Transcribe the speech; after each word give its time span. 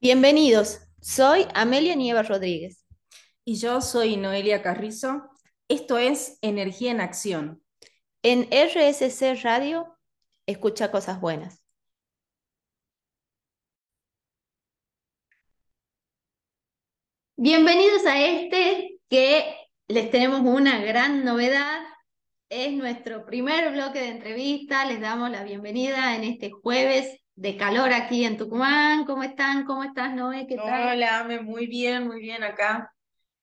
Bienvenidos, 0.00 0.78
soy 1.00 1.44
Amelia 1.54 1.96
Nieva 1.96 2.22
Rodríguez. 2.22 2.84
Y 3.44 3.56
yo 3.56 3.80
soy 3.80 4.16
Noelia 4.16 4.62
Carrizo. 4.62 5.28
Esto 5.66 5.98
es 5.98 6.38
Energía 6.40 6.92
en 6.92 7.00
Acción. 7.00 7.64
En 8.22 8.48
RSC 8.52 9.42
Radio, 9.42 9.98
escucha 10.46 10.92
cosas 10.92 11.20
buenas. 11.20 11.64
Bienvenidos 17.36 18.06
a 18.06 18.20
este 18.24 19.00
que 19.10 19.52
les 19.88 20.12
tenemos 20.12 20.42
una 20.42 20.80
gran 20.80 21.24
novedad. 21.24 21.80
Es 22.48 22.72
nuestro 22.72 23.26
primer 23.26 23.72
bloque 23.72 23.98
de 23.98 24.10
entrevista. 24.10 24.84
Les 24.84 25.00
damos 25.00 25.28
la 25.30 25.42
bienvenida 25.42 26.14
en 26.14 26.22
este 26.22 26.52
jueves 26.52 27.18
de 27.38 27.56
calor 27.56 27.92
aquí 27.92 28.24
en 28.24 28.36
Tucumán. 28.36 29.04
¿Cómo 29.04 29.22
están? 29.22 29.64
¿Cómo 29.64 29.84
estás, 29.84 30.12
Noé? 30.12 30.46
¿Qué 30.48 30.56
tal? 30.56 30.96
Hola, 30.96 31.20
Ame, 31.20 31.40
muy 31.40 31.68
bien, 31.68 32.04
muy 32.04 32.20
bien 32.20 32.42
acá. 32.42 32.92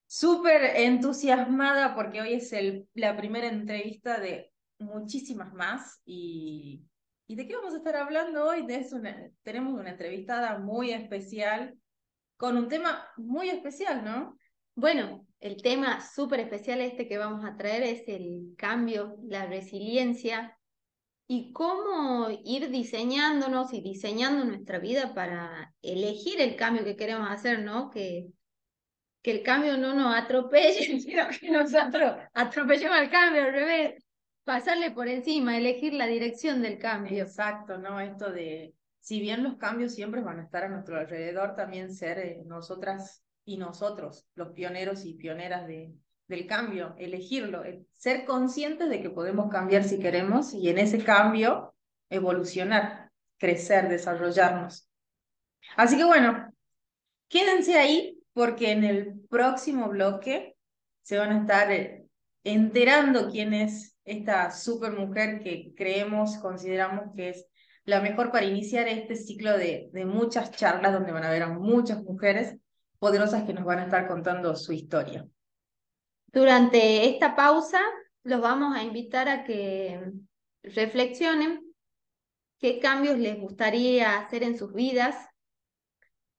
Súper 0.06 0.76
entusiasmada 0.76 1.94
porque 1.94 2.20
hoy 2.20 2.34
es 2.34 2.52
el, 2.52 2.86
la 2.92 3.16
primera 3.16 3.48
entrevista 3.48 4.20
de 4.20 4.52
muchísimas 4.78 5.54
más. 5.54 6.02
Y, 6.04 6.84
¿Y 7.26 7.36
de 7.36 7.48
qué 7.48 7.56
vamos 7.56 7.72
a 7.72 7.78
estar 7.78 7.96
hablando 7.96 8.46
hoy? 8.46 8.66
De 8.66 8.86
una, 8.92 9.30
tenemos 9.42 9.72
una 9.72 9.90
entrevistada 9.90 10.58
muy 10.58 10.90
especial 10.90 11.74
con 12.36 12.58
un 12.58 12.68
tema 12.68 13.02
muy 13.16 13.48
especial, 13.48 14.04
¿no? 14.04 14.36
Bueno, 14.74 15.26
el 15.40 15.62
tema 15.62 16.02
súper 16.02 16.40
especial 16.40 16.82
este 16.82 17.08
que 17.08 17.16
vamos 17.16 17.46
a 17.46 17.56
traer 17.56 17.82
es 17.82 18.06
el 18.08 18.54
cambio, 18.58 19.16
la 19.22 19.46
resiliencia 19.46 20.54
y 21.28 21.52
cómo 21.52 22.28
ir 22.44 22.70
diseñándonos 22.70 23.72
y 23.72 23.80
diseñando 23.80 24.44
nuestra 24.44 24.78
vida 24.78 25.12
para 25.14 25.74
elegir 25.82 26.40
el 26.40 26.56
cambio 26.56 26.84
que 26.84 26.96
queremos 26.96 27.28
hacer, 27.28 27.62
¿no? 27.62 27.90
Que, 27.90 28.28
que 29.22 29.32
el 29.32 29.42
cambio 29.42 29.76
no 29.76 29.94
nos 29.94 30.14
atropelle, 30.14 31.00
sino 31.00 31.24
que 31.28 31.50
nosotros 31.50 32.16
atropellemos 32.32 32.96
al 32.96 33.10
cambio, 33.10 33.42
al 33.42 33.52
revés, 33.52 34.04
pasarle 34.44 34.92
por 34.92 35.08
encima, 35.08 35.56
elegir 35.56 35.94
la 35.94 36.06
dirección 36.06 36.62
del 36.62 36.78
cambio. 36.78 37.24
Exacto, 37.24 37.78
¿no? 37.78 37.98
Esto 37.98 38.30
de, 38.30 38.74
si 39.00 39.20
bien 39.20 39.42
los 39.42 39.56
cambios 39.56 39.94
siempre 39.94 40.20
van 40.20 40.38
a 40.38 40.44
estar 40.44 40.62
a 40.62 40.68
nuestro 40.68 40.96
alrededor, 40.96 41.56
también 41.56 41.92
ser 41.92 42.18
eh, 42.18 42.42
nosotras 42.46 43.24
y 43.44 43.56
nosotros 43.56 44.26
los 44.34 44.52
pioneros 44.52 45.04
y 45.04 45.14
pioneras 45.14 45.66
de, 45.66 45.92
del 46.28 46.46
cambio, 46.46 46.94
elegirlo, 46.98 47.62
ser 47.92 48.24
conscientes 48.24 48.88
de 48.88 49.00
que 49.00 49.10
podemos 49.10 49.50
cambiar 49.50 49.84
si 49.84 49.98
queremos 49.98 50.52
y 50.54 50.68
en 50.68 50.78
ese 50.78 51.02
cambio 51.02 51.74
evolucionar, 52.10 53.10
crecer, 53.38 53.88
desarrollarnos. 53.88 54.88
Así 55.76 55.96
que 55.96 56.04
bueno, 56.04 56.52
quédense 57.28 57.78
ahí 57.78 58.18
porque 58.32 58.72
en 58.72 58.84
el 58.84 59.20
próximo 59.28 59.88
bloque 59.88 60.56
se 61.02 61.18
van 61.18 61.32
a 61.32 61.40
estar 61.40 61.70
eh, 61.70 62.06
enterando 62.44 63.30
quién 63.30 63.54
es 63.54 63.96
esta 64.04 64.50
super 64.50 64.92
mujer 64.92 65.40
que 65.42 65.72
creemos, 65.76 66.36
consideramos 66.38 67.14
que 67.16 67.30
es 67.30 67.46
la 67.84 68.00
mejor 68.00 68.32
para 68.32 68.46
iniciar 68.46 68.88
este 68.88 69.16
ciclo 69.16 69.56
de, 69.56 69.90
de 69.92 70.04
muchas 70.04 70.50
charlas 70.50 70.92
donde 70.92 71.12
van 71.12 71.24
a 71.24 71.28
haber 71.28 71.44
a 71.44 71.48
muchas 71.48 72.02
mujeres 72.02 72.56
poderosas 72.98 73.44
que 73.44 73.52
nos 73.52 73.64
van 73.64 73.78
a 73.80 73.84
estar 73.84 74.08
contando 74.08 74.54
su 74.56 74.72
historia. 74.72 75.26
Durante 76.26 77.08
esta 77.08 77.34
pausa 77.34 77.80
los 78.22 78.40
vamos 78.40 78.76
a 78.76 78.82
invitar 78.82 79.28
a 79.28 79.44
que 79.44 80.00
reflexionen 80.62 81.62
qué 82.58 82.80
cambios 82.80 83.18
les 83.18 83.38
gustaría 83.38 84.18
hacer 84.18 84.42
en 84.42 84.58
sus 84.58 84.72
vidas 84.72 85.16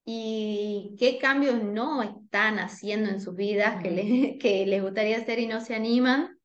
y 0.05 0.95
qué 0.97 1.17
cambios 1.17 1.61
no 1.61 2.01
están 2.01 2.59
haciendo 2.59 3.09
en 3.09 3.19
sus 3.19 3.35
vidas 3.35 3.81
que, 3.83 4.37
que 4.39 4.65
les 4.65 4.81
gustaría 4.81 5.17
hacer 5.17 5.39
y 5.39 5.47
no 5.47 5.61
se 5.61 5.75
animan, 5.75 6.37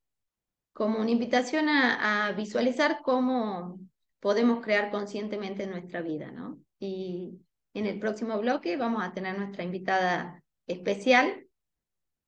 como 0.72 0.98
una 1.00 1.10
invitación 1.10 1.68
a, 1.68 2.26
a 2.26 2.32
visualizar 2.32 3.00
cómo 3.02 3.78
podemos 4.20 4.64
crear 4.64 4.90
conscientemente 4.90 5.66
nuestra 5.66 6.00
vida, 6.00 6.30
¿no? 6.30 6.58
Y 6.78 7.40
en 7.74 7.86
el 7.86 7.98
próximo 7.98 8.38
bloque 8.38 8.76
vamos 8.76 9.02
a 9.02 9.12
tener 9.12 9.38
nuestra 9.38 9.64
invitada 9.64 10.42
especial, 10.66 11.41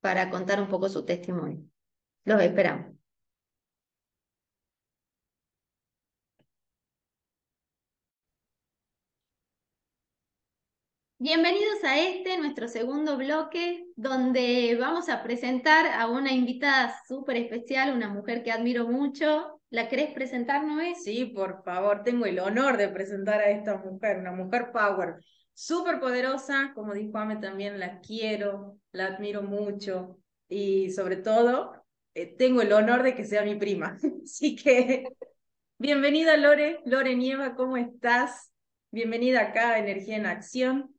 para 0.05 0.29
contar 0.29 0.61
un 0.61 0.67
poco 0.67 0.87
su 0.87 1.03
testimonio. 1.03 1.65
Los 2.25 2.39
esperamos. 2.39 2.93
Bienvenidos 11.17 11.83
a 11.83 11.97
este, 11.97 12.37
nuestro 12.37 12.67
segundo 12.67 13.17
bloque, 13.17 13.87
donde 13.95 14.77
vamos 14.79 15.09
a 15.09 15.23
presentar 15.23 15.87
a 15.87 16.07
una 16.07 16.31
invitada 16.33 16.93
súper 17.07 17.37
especial, 17.37 17.95
una 17.95 18.07
mujer 18.07 18.43
que 18.43 18.51
admiro 18.51 18.87
mucho. 18.87 19.59
¿La 19.71 19.89
querés 19.89 20.13
presentar, 20.13 20.63
Noé? 20.63 20.93
Sí, 20.93 21.25
por 21.25 21.63
favor, 21.63 22.03
tengo 22.03 22.27
el 22.27 22.37
honor 22.37 22.77
de 22.77 22.89
presentar 22.89 23.39
a 23.39 23.49
esta 23.49 23.79
mujer, 23.79 24.19
una 24.19 24.33
mujer 24.33 24.71
power 24.71 25.15
súper 25.55 25.99
poderosa, 25.99 26.73
como 26.75 26.93
dijo 26.93 27.17
Ame 27.17 27.37
también, 27.37 27.79
la 27.79 28.01
quiero, 28.01 28.77
la 28.91 29.07
admiro 29.07 29.41
mucho 29.41 30.19
y 30.47 30.91
sobre 30.91 31.15
todo 31.15 31.73
eh, 32.13 32.35
tengo 32.37 32.61
el 32.61 32.71
honor 32.73 33.01
de 33.01 33.15
que 33.15 33.23
sea 33.23 33.41
mi 33.43 33.55
prima. 33.55 33.97
Así 34.23 34.55
que 34.55 35.07
bienvenida 35.79 36.37
Lore, 36.37 36.81
Lore 36.85 37.15
Nieva, 37.15 37.55
¿cómo 37.55 37.77
estás? 37.77 38.51
Bienvenida 38.91 39.41
acá 39.41 39.71
a 39.71 39.79
Energía 39.79 40.17
en 40.17 40.25
Acción. 40.25 40.95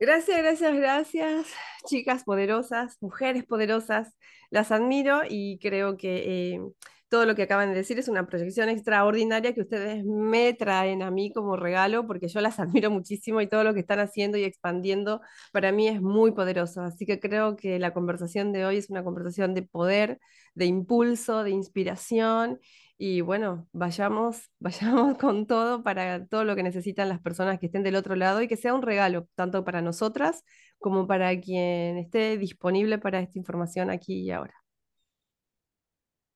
Gracias, 0.00 0.38
gracias, 0.38 0.74
gracias, 0.74 1.46
chicas 1.84 2.24
poderosas, 2.24 2.96
mujeres 3.00 3.44
poderosas, 3.44 4.16
las 4.50 4.72
admiro 4.72 5.20
y 5.28 5.58
creo 5.60 5.96
que... 5.96 6.54
Eh, 6.54 6.60
todo 7.08 7.26
lo 7.26 7.34
que 7.34 7.42
acaban 7.42 7.70
de 7.70 7.76
decir 7.76 7.98
es 7.98 8.08
una 8.08 8.26
proyección 8.26 8.68
extraordinaria 8.68 9.54
que 9.54 9.62
ustedes 9.62 10.04
me 10.04 10.52
traen 10.54 11.02
a 11.02 11.10
mí 11.10 11.32
como 11.32 11.56
regalo, 11.56 12.06
porque 12.06 12.28
yo 12.28 12.40
las 12.40 12.58
admiro 12.60 12.90
muchísimo 12.90 13.40
y 13.40 13.48
todo 13.48 13.64
lo 13.64 13.74
que 13.74 13.80
están 13.80 14.00
haciendo 14.00 14.38
y 14.38 14.44
expandiendo 14.44 15.20
para 15.52 15.72
mí 15.72 15.88
es 15.88 16.00
muy 16.02 16.32
poderoso. 16.32 16.82
Así 16.82 17.06
que 17.06 17.20
creo 17.20 17.56
que 17.56 17.78
la 17.78 17.94
conversación 17.94 18.52
de 18.52 18.64
hoy 18.66 18.76
es 18.78 18.90
una 18.90 19.04
conversación 19.04 19.54
de 19.54 19.62
poder, 19.62 20.18
de 20.54 20.66
impulso, 20.66 21.42
de 21.44 21.50
inspiración. 21.50 22.60
Y 22.98 23.20
bueno, 23.20 23.68
vayamos, 23.72 24.50
vayamos 24.58 25.16
con 25.18 25.46
todo 25.46 25.82
para 25.82 26.26
todo 26.26 26.44
lo 26.44 26.56
que 26.56 26.62
necesitan 26.62 27.08
las 27.08 27.20
personas 27.20 27.58
que 27.58 27.66
estén 27.66 27.82
del 27.82 27.96
otro 27.96 28.16
lado 28.16 28.42
y 28.42 28.48
que 28.48 28.56
sea 28.56 28.74
un 28.74 28.82
regalo, 28.82 29.28
tanto 29.34 29.64
para 29.64 29.82
nosotras 29.82 30.44
como 30.78 31.06
para 31.06 31.38
quien 31.40 31.98
esté 31.98 32.38
disponible 32.38 32.98
para 32.98 33.20
esta 33.20 33.38
información 33.38 33.90
aquí 33.90 34.20
y 34.22 34.30
ahora. 34.30 34.57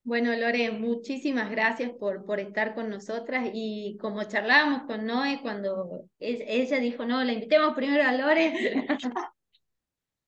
Bueno, 0.04 0.34
Lore, 0.34 0.72
muchísimas 0.72 1.48
gracias 1.48 1.92
por, 1.92 2.24
por 2.24 2.40
estar 2.40 2.74
con 2.74 2.90
nosotras 2.90 3.50
y 3.52 3.96
como 4.00 4.24
charlábamos 4.24 4.82
con 4.82 5.06
Noé 5.06 5.38
cuando 5.42 6.08
ella 6.18 6.80
dijo, 6.80 7.04
no, 7.04 7.22
la 7.22 7.32
invitemos 7.32 7.72
primero 7.74 8.02
a 8.02 8.12
Lore, 8.12 8.52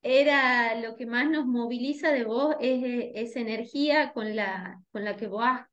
era 0.03 0.81
lo 0.81 0.95
que 0.95 1.07
más 1.07 1.29
nos 1.29 1.47
moviliza 1.47 2.13
de 2.13 2.23
vos, 2.23 2.55
es 2.61 3.11
esa 3.17 3.41
energía 3.41 4.13
con 4.13 4.37
la, 4.37 4.81
con 4.93 5.05
la 5.05 5.17
que 5.17 5.27
vos 5.27 5.43
has 5.45 5.67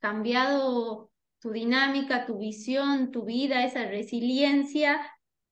cambiado 0.00 1.12
tu 1.38 1.52
dinámica, 1.52 2.26
tu 2.26 2.38
visión, 2.38 3.12
tu 3.12 3.24
vida, 3.24 3.64
esa 3.64 3.84
resiliencia 3.84 5.00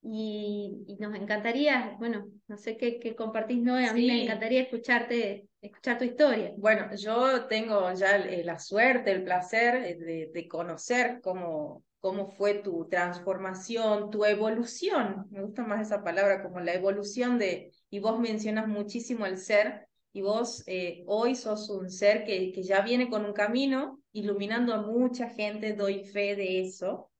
y, 0.08 0.96
nos 1.00 1.14
encantaría, 1.14 1.96
bueno, 1.98 2.28
no 2.46 2.56
sé 2.56 2.76
qué, 2.76 3.00
qué 3.00 3.16
compartís, 3.16 3.60
Noé, 3.60 3.86
a 3.86 3.92
mí 3.92 4.06
me 4.06 4.22
encantaría 4.22 4.62
escucharte 4.62 5.48
escuchar 5.60 5.98
tu 5.98 6.04
historia. 6.04 6.52
Bueno, 6.56 6.94
yo 6.94 7.46
tengo 7.46 7.92
ya 7.92 8.16
eh, 8.18 8.44
la 8.44 8.58
suerte, 8.58 9.10
el 9.10 9.24
placer 9.24 9.74
eh, 9.74 10.28
de, 10.32 10.48
conocer 10.48 11.20
cómo, 11.22 11.84
cómo 11.98 12.28
fue 12.28 12.54
tu 12.54 12.86
transformación, 12.88 14.10
tu 14.10 14.24
evolución. 14.24 15.26
Me 15.30 15.42
gusta 15.42 15.64
más 15.64 15.82
esa 15.82 16.04
palabra, 16.04 16.42
como 16.42 16.60
la 16.60 16.74
evolución 16.74 17.38
de, 17.38 17.72
y 17.90 17.98
vos 17.98 18.18
mencionas 18.20 18.68
muchísimo 18.68 19.26
el 19.26 19.38
ser, 19.38 19.88
y 20.12 20.22
vos 20.22 20.62
eh, 20.66 21.02
hoy 21.06 21.34
sos 21.34 21.68
un 21.68 21.90
ser 21.90 22.24
que, 22.24 22.52
que 22.52 22.62
ya 22.62 22.80
viene 22.80 23.10
con 23.10 23.24
un 23.24 23.32
camino, 23.32 24.00
iluminando 24.12 24.72
a 24.72 24.82
mucha 24.82 25.28
gente, 25.28 25.74
doy 25.74 26.04
fe 26.04 26.36
de 26.36 26.62
eso. 26.62 27.10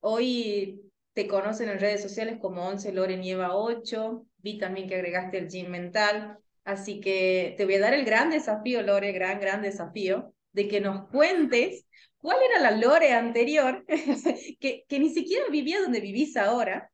Hoy 0.00 0.83
te 1.14 1.26
conocen 1.26 1.68
en 1.70 1.80
redes 1.80 2.02
sociales 2.02 2.38
como 2.40 2.66
11 2.66 2.92
Lore 2.92 3.16
Nieva 3.16 3.56
8, 3.56 4.26
vi 4.38 4.58
también 4.58 4.88
que 4.88 4.96
agregaste 4.96 5.38
el 5.38 5.48
gym 5.48 5.70
mental, 5.70 6.38
Así 6.64 7.00
que 7.00 7.54
te 7.58 7.66
voy 7.66 7.74
a 7.74 7.80
dar 7.80 7.94
el 7.94 8.04
gran 8.04 8.30
desafío, 8.30 8.82
Lore, 8.82 9.12
gran, 9.12 9.38
gran 9.38 9.60
desafío, 9.60 10.34
de 10.52 10.66
que 10.66 10.80
nos 10.80 11.08
cuentes 11.10 11.86
cuál 12.18 12.38
era 12.42 12.60
la 12.60 12.70
Lore 12.76 13.12
anterior, 13.12 13.84
que, 14.60 14.84
que 14.88 14.98
ni 14.98 15.10
siquiera 15.10 15.44
vivía 15.50 15.80
donde 15.80 16.00
vivís 16.00 16.36
ahora, 16.36 16.90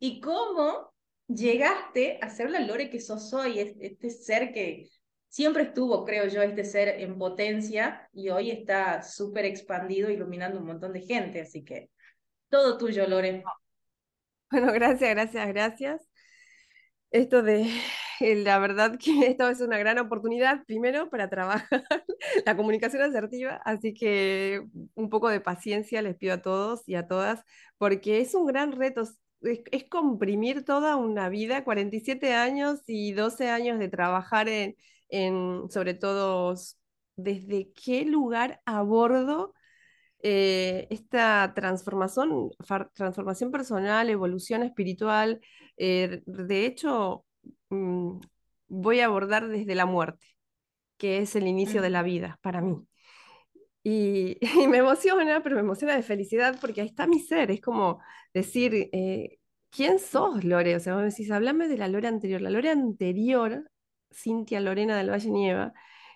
y 0.00 0.20
cómo 0.20 0.92
llegaste 1.28 2.18
a 2.22 2.30
ser 2.30 2.50
la 2.50 2.60
Lore 2.60 2.88
que 2.88 3.00
sos 3.00 3.32
hoy, 3.34 3.58
este 3.58 4.08
ser 4.08 4.52
que 4.52 4.88
siempre 5.28 5.64
estuvo, 5.64 6.04
creo 6.06 6.26
yo, 6.28 6.40
este 6.40 6.64
ser 6.64 7.00
en 7.00 7.18
potencia 7.18 8.08
y 8.14 8.30
hoy 8.30 8.50
está 8.50 9.02
súper 9.02 9.44
expandido, 9.44 10.08
iluminando 10.08 10.58
un 10.58 10.66
montón 10.66 10.94
de 10.94 11.02
gente. 11.02 11.42
Así 11.42 11.64
que 11.64 11.90
todo 12.48 12.78
tuyo, 12.78 13.06
Lore. 13.06 13.42
Bueno, 14.48 14.72
gracias, 14.72 15.10
gracias, 15.10 15.48
gracias. 15.48 16.08
Esto 17.10 17.42
de, 17.42 17.68
la 18.20 18.58
verdad 18.58 18.98
que 18.98 19.10
esto 19.28 19.48
es 19.48 19.60
una 19.60 19.78
gran 19.78 19.98
oportunidad, 19.98 20.64
primero, 20.66 21.10
para 21.10 21.28
trabajar 21.28 21.68
la 22.46 22.56
comunicación 22.56 23.02
asertiva, 23.02 23.60
así 23.64 23.94
que 23.94 24.62
un 24.94 25.10
poco 25.10 25.28
de 25.28 25.40
paciencia 25.40 26.02
les 26.02 26.16
pido 26.16 26.34
a 26.34 26.42
todos 26.42 26.82
y 26.88 26.94
a 26.94 27.06
todas, 27.08 27.42
porque 27.78 28.20
es 28.20 28.34
un 28.34 28.46
gran 28.46 28.72
reto, 28.72 29.02
es, 29.42 29.84
comprimir 29.90 30.64
toda 30.64 30.96
una 30.96 31.28
vida, 31.28 31.64
47 31.64 32.34
años 32.34 32.80
y 32.86 33.12
12 33.12 33.50
años 33.50 33.78
de 33.78 33.88
trabajar 33.88 34.48
en, 34.48 34.76
en 35.08 35.70
sobre 35.70 35.94
todo, 35.94 36.54
desde 37.16 37.72
qué 37.72 38.04
lugar 38.04 38.60
abordo 38.66 39.54
eh, 40.20 40.86
esta 40.90 41.52
transformación, 41.54 42.50
transformación 42.94 43.50
personal, 43.50 44.10
evolución 44.10 44.62
espiritual. 44.62 45.40
Eh, 45.76 46.22
de 46.26 46.66
hecho, 46.66 47.24
mm, 47.70 48.18
voy 48.68 49.00
a 49.00 49.06
abordar 49.06 49.48
desde 49.48 49.74
la 49.74 49.86
muerte, 49.86 50.26
que 50.98 51.18
es 51.18 51.36
el 51.36 51.46
inicio 51.46 51.82
de 51.82 51.90
la 51.90 52.02
vida 52.02 52.38
para 52.42 52.60
mí. 52.60 52.76
Y, 53.88 54.38
me 54.68 54.78
emociona, 54.78 55.42
pero 55.42 55.54
me 55.56 55.62
emociona 55.62 55.94
de 55.94 56.02
felicidad 56.02 56.58
porque 56.60 56.80
ahí 56.80 56.88
está 56.88 57.06
mi 57.06 57.20
ser. 57.20 57.50
Es 57.52 57.60
como 57.60 58.00
decir, 58.34 58.90
eh, 58.92 59.38
¿quién 59.70 59.98
sos, 60.00 60.44
Lore? 60.44 60.74
O 60.76 60.80
sea, 60.80 60.94
vos 60.94 61.02
me 61.02 61.10
decís, 61.10 61.30
hablame 61.30 61.68
de 61.68 61.78
la 61.78 61.88
Lore 61.88 62.08
anterior. 62.08 62.40
La 62.40 62.50
Lore 62.50 62.70
anterior, 62.70 63.70
Cintia 64.12 64.60
Lorena 64.60 64.96
del 64.96 65.10
Valle 65.10 65.30
Nieva, 65.30 65.72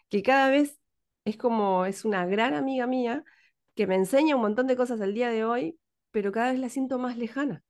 que 0.09 0.23
cada 0.23 0.51
vez 0.51 0.81
es 1.25 1.37
como, 1.37 1.87
es 1.87 2.05
una 2.05 2.27
gran 2.27 2.55
amiga 2.55 2.87
mía, 2.87 3.25
que 3.75 3.87
me 3.87 3.97
enseña 3.97 4.37
un 4.37 4.43
montón 4.43 4.67
de 4.67 4.77
cosas 4.77 5.01
al 5.01 5.15
día 5.15 5.31
de 5.31 5.45
hoy, 5.45 5.79
pero 6.11 6.33
cada 6.33 6.53
vez 6.53 6.61
la 6.61 6.69
siento 6.69 6.99
más 6.99 7.17
lejana. 7.17 7.65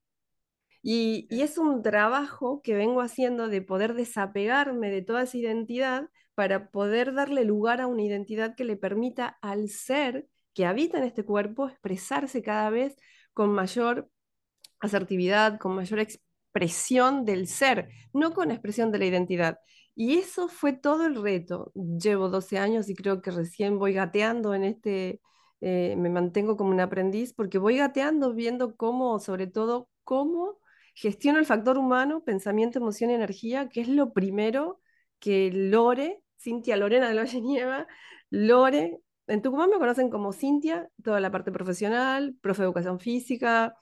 Y, 0.83 1.27
es 1.29 1.57
un 1.57 1.83
trabajo 1.83 2.61
que 2.63 2.73
vengo 2.73 3.01
haciendo 3.01 3.47
de 3.47 3.61
poder 3.61 3.93
desapegarme 3.93 4.89
de 4.89 5.01
toda 5.03 5.23
esa 5.23 5.37
identidad 5.37 6.09
para 6.33 6.71
poder 6.71 7.13
darle 7.13 7.45
lugar 7.45 7.81
a 7.81 7.87
una 7.87 8.01
identidad 8.03 8.55
que 8.55 8.63
le 8.63 8.77
permita 8.77 9.37
al 9.41 9.69
ser 9.69 10.27
que 10.53 10.65
habita 10.65 10.97
en 10.97 11.03
este 11.05 11.23
cuerpo 11.23 11.67
expresarse 11.67 12.41
cada 12.41 12.69
vez 12.69 12.95
con 13.33 13.51
mayor 13.51 14.09
asertividad, 14.79 15.59
con 15.59 15.75
mayor 15.75 15.99
expresión 15.99 17.25
del 17.25 17.47
ser, 17.47 17.89
no 18.13 18.33
con 18.33 18.51
expresión 18.51 18.91
de 18.91 18.99
la 18.99 19.05
identidad. 19.05 19.59
Y 19.95 20.17
eso 20.17 20.47
fue 20.47 20.73
todo 20.73 21.05
el 21.05 21.21
reto. 21.21 21.71
Llevo 21.75 22.29
12 22.29 22.57
años 22.57 22.89
y 22.89 22.95
creo 22.95 23.21
que 23.21 23.31
recién 23.31 23.77
voy 23.77 23.93
gateando 23.93 24.53
en 24.55 24.63
este, 24.63 25.21
eh, 25.61 25.95
me 25.95 26.09
mantengo 26.09 26.57
como 26.57 26.71
un 26.71 26.79
aprendiz 26.79 27.33
porque 27.33 27.59
voy 27.59 27.77
gateando, 27.77 28.33
viendo 28.33 28.75
cómo, 28.75 29.19
sobre 29.19 29.45
todo, 29.45 29.89
cómo 30.03 30.59
gestiono 30.95 31.39
el 31.39 31.45
factor 31.45 31.77
humano, 31.77 32.23
pensamiento, 32.23 32.79
emoción 32.79 33.11
y 33.11 33.13
energía, 33.13 33.69
que 33.69 33.81
es 33.81 33.87
lo 33.87 34.11
primero 34.11 34.81
que 35.19 35.51
Lore, 35.53 36.23
Cintia 36.39 36.77
Lorena 36.77 37.09
de 37.09 37.15
Valle 37.15 37.41
Nieva, 37.41 37.87
Lore, 38.31 38.99
en 39.27 39.41
Tucumán 39.41 39.69
me 39.69 39.77
conocen 39.77 40.09
como 40.09 40.33
Cintia, 40.33 40.89
toda 41.03 41.19
la 41.19 41.31
parte 41.31 41.51
profesional, 41.51 42.35
profe 42.41 42.63
de 42.63 42.65
educación 42.65 42.99
física, 42.99 43.75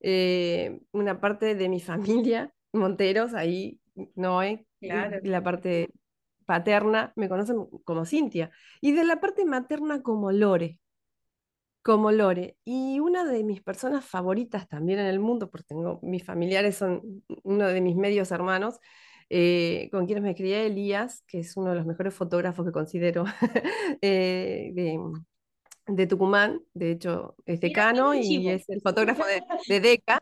eh, 0.00 0.80
una 0.92 1.20
parte 1.20 1.54
de 1.54 1.68
mi 1.68 1.80
familia, 2.20 2.52
Monteros, 2.72 3.32
ahí 3.32 3.80
no 4.14 4.38
hay, 4.38 4.66
la 4.80 5.42
parte 5.42 5.88
paterna 6.44 7.12
me 7.16 7.28
conocen 7.30 7.66
como 7.84 8.04
Cintia, 8.04 8.50
y 8.82 8.92
de 8.92 9.04
la 9.04 9.18
parte 9.18 9.46
materna 9.46 10.02
como 10.02 10.30
Lore 10.30 10.78
como 11.86 12.10
Lore. 12.10 12.56
Y 12.64 12.98
una 12.98 13.24
de 13.24 13.44
mis 13.44 13.62
personas 13.62 14.04
favoritas 14.04 14.68
también 14.68 14.98
en 14.98 15.06
el 15.06 15.20
mundo, 15.20 15.48
porque 15.48 15.68
tengo, 15.68 16.00
mis 16.02 16.24
familiares 16.24 16.76
son 16.76 17.22
uno 17.44 17.68
de 17.68 17.80
mis 17.80 17.94
medios 17.94 18.32
hermanos, 18.32 18.80
eh, 19.30 19.88
con 19.92 20.06
quienes 20.06 20.24
me 20.24 20.34
crié, 20.34 20.66
Elías, 20.66 21.22
que 21.28 21.38
es 21.38 21.56
uno 21.56 21.70
de 21.70 21.76
los 21.76 21.86
mejores 21.86 22.12
fotógrafos 22.12 22.66
que 22.66 22.72
considero 22.72 23.24
eh, 24.02 24.72
de, 25.86 26.06
Tucumán, 26.08 26.60
de 26.74 26.90
hecho 26.90 27.36
es 27.46 27.60
decano 27.60 28.14
y 28.14 28.48
es 28.48 28.68
el 28.68 28.80
fotógrafo 28.80 29.24
de, 29.24 29.44
de 29.68 29.80
DECA, 29.80 30.18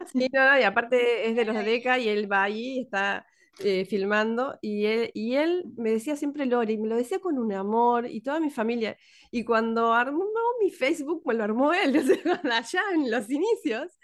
y 0.60 0.64
aparte 0.64 1.30
es 1.30 1.34
de 1.34 1.46
los 1.46 1.54
de 1.54 1.62
DECA 1.62 1.98
y 1.98 2.10
él 2.10 2.30
va 2.30 2.42
ahí, 2.42 2.80
está 2.80 3.26
eh, 3.60 3.84
filmando 3.84 4.58
y 4.60 4.86
él, 4.86 5.10
y 5.14 5.36
él 5.36 5.64
me 5.76 5.90
decía 5.90 6.16
siempre 6.16 6.44
Lore, 6.46 6.72
y 6.72 6.78
me 6.78 6.88
lo 6.88 6.96
decía 6.96 7.20
con 7.20 7.38
un 7.38 7.52
amor 7.52 8.06
y 8.08 8.20
toda 8.20 8.40
mi 8.40 8.50
familia. 8.50 8.96
Y 9.30 9.44
cuando 9.44 9.92
armó 9.92 10.24
mi 10.60 10.70
Facebook, 10.70 11.22
me 11.24 11.34
lo 11.34 11.44
armó 11.44 11.72
él, 11.72 11.94
allá 12.52 12.82
en 12.92 13.10
los 13.10 13.30
inicios. 13.30 13.98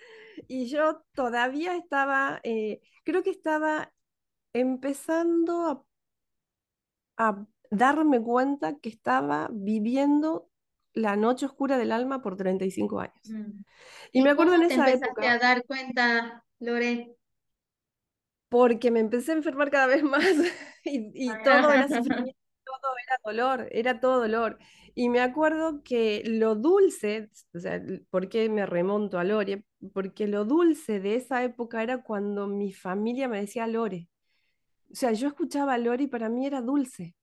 Y 0.47 0.67
yo 0.67 1.02
todavía 1.14 1.76
estaba, 1.76 2.41
eh, 2.44 2.81
creo 3.05 3.23
que 3.23 3.31
estaba 3.31 3.93
empezando 4.52 5.87
a, 7.17 7.29
a, 7.31 7.46
darme 7.70 8.20
cuenta 8.20 8.79
que 8.79 8.88
estaba 8.88 9.49
viviendo 9.53 10.50
la 10.93 11.17
noche 11.17 11.46
oscura 11.46 11.79
del 11.79 11.93
alma 11.93 12.23
por 12.23 12.37
35 12.37 13.00
años. 13.00 13.31
Mm. 13.31 13.62
Y, 14.12 14.23
me 14.23 14.31
acuerdo 14.31 14.55
en 14.55 14.62
esa 14.62 14.85
te 14.85 14.93
empezaste 14.93 15.26
a 15.26 15.38
dar 15.38 15.64
cuenta, 15.64 16.44
Lore? 16.58 17.17
Porque 18.50 18.91
me 18.91 19.00
empecé 19.00 19.32
a 19.32 19.37
enfermar 19.37 19.70
cada 19.70 19.87
vez 19.87 20.02
más 20.05 20.25
y, 20.85 21.29
todo 21.43 21.73
era 21.73 21.88
sufrimiento, 21.88 22.38
todo 22.67 22.93
era 23.06 23.17
dolor, 23.25 23.69
era 23.73 24.00
todo 24.00 24.20
dolor. 24.20 24.58
Y 24.94 25.08
me 25.08 25.20
acuerdo 25.20 25.82
que 25.85 26.23
lo 26.26 26.56
dulce, 26.56 27.31
o 27.55 27.61
sea, 27.61 27.81
¿por 28.11 28.29
qué 28.29 28.49
me 28.50 28.67
remonto 28.67 29.19
a 29.19 29.25
Lore? 29.25 29.64
Porque 29.94 30.26
lo 30.26 30.44
dulce 30.44 30.99
de 31.00 31.14
esa 31.14 31.43
época 31.44 31.82
era 31.82 32.02
cuando 32.02 32.49
mi 32.49 32.73
familia 32.73 33.29
me 33.29 33.41
decía 33.41 33.69
Lore. 33.69 34.08
O 34.91 34.94
sea, 34.96 35.12
yo 35.12 35.29
escuchaba 35.29 35.75
a 35.75 35.79
Lore 35.79 36.05
y 36.05 36.06
para 36.08 36.29
mí 36.29 36.44
era 36.44 36.61
dulce, 36.61 37.14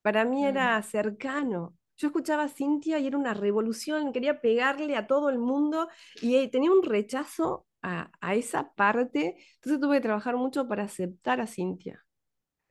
para 0.00 0.24
mí 0.24 0.46
era 0.46 0.78
mm. 0.78 0.82
cercano. 0.84 1.76
Yo 1.98 2.08
escuchaba 2.08 2.44
a 2.44 2.48
Cintia 2.48 2.98
y 2.98 3.06
era 3.06 3.18
una 3.18 3.34
revolución, 3.34 4.12
quería 4.12 4.40
pegarle 4.40 4.96
a 4.96 5.06
todo 5.06 5.28
el 5.28 5.38
mundo 5.38 5.88
y 6.22 6.36
eh, 6.36 6.48
tenía 6.48 6.72
un 6.72 6.82
rechazo 6.82 7.66
a, 7.82 8.34
esa 8.34 8.72
parte, 8.74 9.36
entonces 9.56 9.80
tuve 9.80 9.96
que 9.96 10.02
trabajar 10.02 10.36
mucho 10.36 10.68
para 10.68 10.84
aceptar 10.84 11.40
a 11.40 11.46
Cintia, 11.46 12.04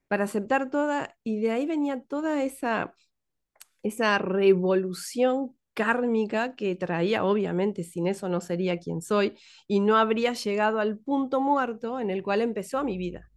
para 0.08 0.26
aceptar 0.26 0.70
toda, 0.70 1.18
y 1.24 1.42
de 1.42 1.52
ahí 1.52 1.66
venía 1.66 2.02
toda 2.02 2.44
esa, 2.44 2.94
esa 3.84 4.18
revolución 4.18 5.56
kármica 5.74 6.56
que 6.56 6.76
traía, 6.76 7.24
obviamente 7.24 7.84
sin 7.84 8.08
eso 8.08 8.30
no 8.30 8.42
sería 8.42 8.78
quien 8.80 9.02
soy, 9.02 9.38
y 9.68 9.80
no 9.82 9.98
habría 9.98 10.34
llegado 10.34 10.80
al 10.80 10.98
punto 11.00 11.42
muerto 11.42 12.00
en 12.00 12.10
el 12.10 12.24
cual 12.24 12.42
empezó 12.42 12.84
mi 12.84 12.98
vida. 12.98 13.30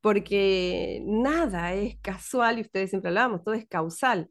Porque 0.00 1.02
nada 1.04 1.74
es 1.74 1.98
casual, 2.00 2.58
y 2.58 2.62
ustedes 2.62 2.90
siempre 2.90 3.08
hablábamos, 3.08 3.44
todo 3.44 3.54
es 3.54 3.66
causal. 3.68 4.30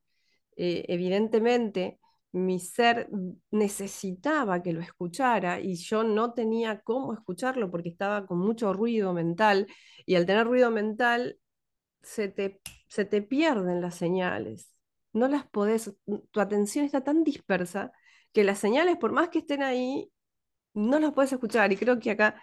Eh, 0.58 0.86
evidentemente, 0.90 2.00
mi 2.32 2.60
ser 2.60 3.10
necesitaba 3.52 4.62
que 4.62 4.74
lo 4.74 4.82
escuchara 4.82 5.60
y 5.60 5.76
yo 5.76 6.04
no 6.04 6.34
tenía 6.34 6.82
cómo 6.82 7.14
escucharlo 7.14 7.72
porque 7.72 7.90
estaba 7.90 8.28
con 8.28 8.40
mucho 8.40 8.74
ruido 8.74 9.14
mental 9.14 9.68
y 10.06 10.16
al 10.16 10.26
tener 10.26 10.46
ruido 10.46 10.72
mental 10.72 11.40
se 12.02 12.30
te, 12.30 12.62
se 12.88 13.06
te 13.06 13.22
pierden 13.22 13.82
las 13.82 13.96
señales. 13.96 14.74
No 15.14 15.28
las 15.28 15.48
podés, 15.48 15.96
tu 16.32 16.40
atención 16.40 16.86
está 16.86 17.04
tan 17.04 17.24
dispersa 17.24 17.92
que 18.34 18.44
las 18.44 18.60
señales, 18.60 18.98
por 18.98 19.12
más 19.12 19.30
que 19.30 19.40
estén 19.40 19.64
ahí, 19.64 20.12
no 20.74 21.00
las 21.00 21.14
puedes 21.14 21.34
escuchar. 21.34 21.72
Y 21.72 21.78
creo 21.78 22.00
que 22.00 22.12
acá 22.12 22.42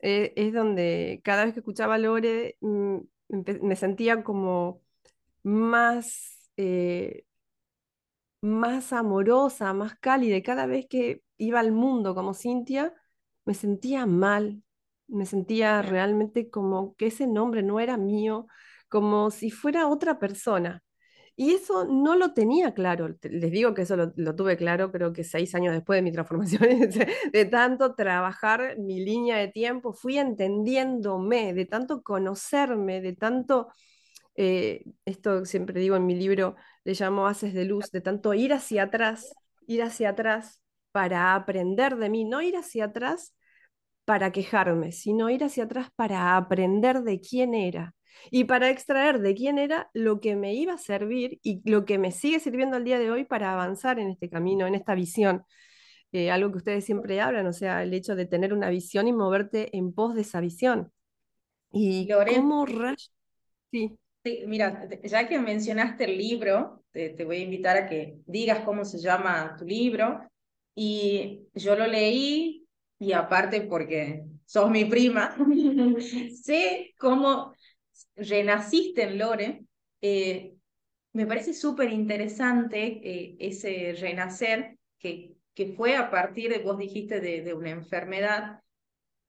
eh, 0.00 0.32
es 0.36 0.52
donde 0.52 1.20
cada 1.24 1.44
vez 1.44 1.54
que 1.54 1.60
escuchaba 1.60 1.98
Lore 1.98 2.56
mm, 2.60 2.98
me 3.62 3.76
sentía 3.76 4.22
como 4.24 4.82
más... 5.42 6.50
Eh, 6.56 7.24
más 8.42 8.92
amorosa, 8.92 9.72
más 9.74 9.94
cálida. 9.98 10.42
cada 10.42 10.66
vez 10.66 10.86
que 10.88 11.22
iba 11.38 11.60
al 11.60 11.72
mundo 11.72 12.14
como 12.14 12.34
Cintia, 12.34 12.94
me 13.44 13.54
sentía 13.54 14.06
mal, 14.06 14.62
me 15.08 15.26
sentía 15.26 15.82
realmente 15.82 16.50
como 16.50 16.94
que 16.96 17.08
ese 17.08 17.26
nombre 17.26 17.62
no 17.62 17.80
era 17.80 17.96
mío, 17.96 18.46
como 18.88 19.30
si 19.30 19.50
fuera 19.50 19.88
otra 19.88 20.18
persona. 20.18 20.82
Y 21.36 21.54
eso 21.54 21.86
no 21.86 22.16
lo 22.16 22.34
tenía 22.34 22.74
claro. 22.74 23.16
Les 23.22 23.50
digo 23.50 23.72
que 23.74 23.82
eso 23.82 23.96
lo, 23.96 24.36
tuve 24.36 24.56
claro, 24.58 24.92
creo 24.92 25.12
que 25.12 25.24
seis 25.24 25.54
años 25.54 25.72
después 25.74 25.96
de 25.98 26.02
mi 26.02 26.12
transformación, 26.12 26.60
de 27.32 27.44
tanto 27.46 27.94
trabajar 27.94 28.76
mi 28.78 29.02
línea 29.04 29.38
de 29.38 29.48
tiempo, 29.48 29.92
fui 29.94 30.18
entendiéndome, 30.18 31.54
de 31.54 31.64
tanto 31.66 32.02
conocerme, 32.02 33.00
de 33.00 33.14
tanto, 33.14 33.68
eh, 34.40 34.84
esto 35.04 35.44
siempre 35.44 35.80
digo 35.80 35.96
en 35.96 36.06
mi 36.06 36.14
libro, 36.14 36.56
le 36.84 36.94
llamo 36.94 37.26
haces 37.26 37.54
de 37.54 37.64
luz, 37.66 37.90
de 37.92 38.00
tanto 38.00 38.34
ir 38.34 38.52
hacia 38.54 38.84
atrás, 38.84 39.38
ir 39.66 39.82
hacia 39.82 40.10
atrás 40.10 40.62
para 40.92 41.34
aprender 41.34 41.96
de 41.96 42.10
mí, 42.10 42.24
no 42.24 42.42
ir 42.42 42.56
hacia 42.56 42.86
atrás 42.86 43.34
para 44.04 44.32
quejarme, 44.32 44.92
sino 44.92 45.30
ir 45.30 45.44
hacia 45.44 45.64
atrás 45.64 45.90
para 45.96 46.36
aprender 46.36 47.02
de 47.02 47.20
quién 47.20 47.54
era 47.54 47.94
y 48.30 48.44
para 48.44 48.70
extraer 48.70 49.20
de 49.20 49.34
quién 49.34 49.58
era 49.58 49.90
lo 49.94 50.20
que 50.20 50.36
me 50.36 50.54
iba 50.54 50.74
a 50.74 50.78
servir 50.78 51.38
y 51.42 51.62
lo 51.70 51.84
que 51.84 51.98
me 51.98 52.12
sigue 52.12 52.40
sirviendo 52.40 52.76
al 52.76 52.84
día 52.84 52.98
de 52.98 53.10
hoy 53.10 53.24
para 53.24 53.52
avanzar 53.52 53.98
en 54.00 54.10
este 54.10 54.28
camino, 54.30 54.66
en 54.66 54.74
esta 54.74 54.94
visión. 54.94 55.44
eh, 56.12 56.30
algo 56.30 56.50
que 56.52 56.58
ustedes 56.58 56.84
siempre 56.84 57.20
hablan, 57.20 57.46
o 57.46 57.52
sea, 57.52 57.82
el 57.82 57.94
hecho 57.94 58.16
de 58.16 58.26
tener 58.26 58.52
una 58.54 58.70
visión 58.70 59.08
y 59.08 59.12
moverte 59.12 59.76
en 59.76 59.92
pos 59.94 60.14
de 60.14 60.22
esa 60.22 60.40
visión. 60.40 60.92
Y 61.72 62.08
cómo 62.24 62.66
Sí. 63.72 63.99
Mira, 64.22 64.86
ya 65.02 65.26
que 65.28 65.38
mencionaste 65.38 66.04
el 66.04 66.18
libro, 66.18 66.84
te, 66.90 67.10
te 67.10 67.24
voy 67.24 67.36
a 67.38 67.40
invitar 67.40 67.76
a 67.78 67.86
que 67.88 68.18
digas 68.26 68.64
cómo 68.64 68.84
se 68.84 68.98
llama 68.98 69.56
tu 69.58 69.64
libro. 69.64 70.20
Y 70.74 71.48
yo 71.54 71.74
lo 71.76 71.86
leí 71.86 72.66
y 72.98 73.12
aparte 73.12 73.62
porque 73.62 74.24
sos 74.44 74.70
mi 74.70 74.84
prima, 74.84 75.34
sé 76.42 76.94
cómo 76.98 77.54
renaciste 78.16 79.04
en 79.04 79.18
Lore. 79.18 79.64
Eh, 80.02 80.54
me 81.14 81.26
parece 81.26 81.54
súper 81.54 81.90
interesante 81.92 83.00
eh, 83.04 83.36
ese 83.40 83.94
renacer 84.00 84.78
que, 84.98 85.34
que 85.54 85.68
fue 85.74 85.96
a 85.96 86.10
partir 86.10 86.50
de, 86.52 86.58
vos 86.60 86.78
dijiste, 86.78 87.20
de, 87.20 87.42
de 87.42 87.54
una 87.54 87.70
enfermedad. 87.70 88.60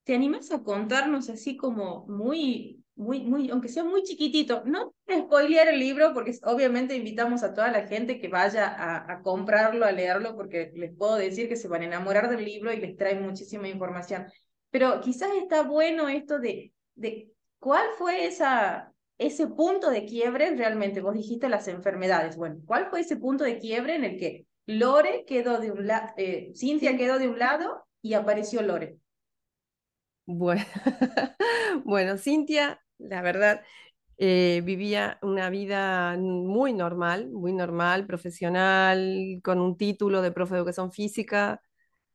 ¿Te 0.04 0.16
animas 0.16 0.52
a 0.52 0.64
contarnos 0.64 1.30
así 1.30 1.58
como 1.58 2.06
muy, 2.08 2.81
muy, 2.96 3.22
muy, 3.22 3.50
aunque 3.50 3.70
sea 3.70 3.84
muy 3.84 4.04
chiquitito, 4.04 4.64
no 4.66 4.94
spoilear 5.10 5.70
el 5.70 5.80
libro 5.80 6.14
porque 6.14 6.38
obviamente 6.44 6.96
invitamos 6.96 7.44
a 7.44 7.54
toda 7.54 7.72
la 7.72 7.88
gente 7.88 8.20
que 8.20 8.28
vaya 8.28 8.68
a, 8.68 9.12
a, 9.12 9.22
comprarlo, 9.22 9.86
a 9.86 9.92
leerlo, 9.92 10.36
porque 10.36 10.72
les 10.76 10.96
puedo 10.96 11.16
decir 11.16 11.50
que 11.50 11.56
se 11.56 11.68
van 11.68 11.82
a 11.82 11.86
enamorar 11.86 12.30
del 12.30 12.46
libro 12.46 12.72
y 12.72 12.78
les 12.78 12.96
trae 12.96 13.20
muchísima 13.20 13.68
información. 13.68 14.26
Pero 14.70 15.02
quizás 15.02 15.30
está 15.36 15.64
bueno 15.64 16.08
esto 16.10 16.40
de, 16.40 16.74
de 16.96 17.32
cuál 17.60 17.86
fue 17.98 18.26
esa, 18.26 18.94
ese 19.18 19.48
punto 19.48 19.90
de 19.90 20.06
quiebre 20.06 20.56
realmente. 20.56 21.02
Vos 21.02 21.14
dijiste 21.14 21.50
las 21.50 21.68
enfermedades. 21.68 22.38
Bueno, 22.38 22.58
¿cuál 22.66 22.90
fue 22.90 23.02
ese 23.02 23.18
punto 23.18 23.44
de 23.44 23.60
quiebre 23.60 23.96
en 23.96 24.04
el 24.04 24.18
que 24.18 24.46
Lore 24.66 25.26
quedó 25.26 25.60
de 25.60 25.72
un 25.72 25.88
lado, 25.88 26.12
eh, 26.18 26.52
Cintia 26.56 26.98
quedó 26.98 27.20
de 27.20 27.30
un 27.30 27.40
lado 27.40 27.86
y 28.02 28.14
apareció 28.14 28.62
Lore? 28.62 28.98
Bueno, 31.86 32.18
Cintia 32.18 32.82
la 32.98 33.22
verdad, 33.22 33.62
eh, 34.18 34.62
vivía 34.66 35.20
una 35.22 35.50
vida 35.50 36.18
muy 36.18 36.74
normal, 36.74 37.30
muy 37.32 37.54
normal, 37.54 38.06
profesional, 38.08 39.40
con 39.44 39.60
un 39.62 39.78
título 39.78 40.22
de 40.22 40.32
profe 40.32 40.54
de 40.56 40.60
educación 40.62 40.92
física. 40.92 41.62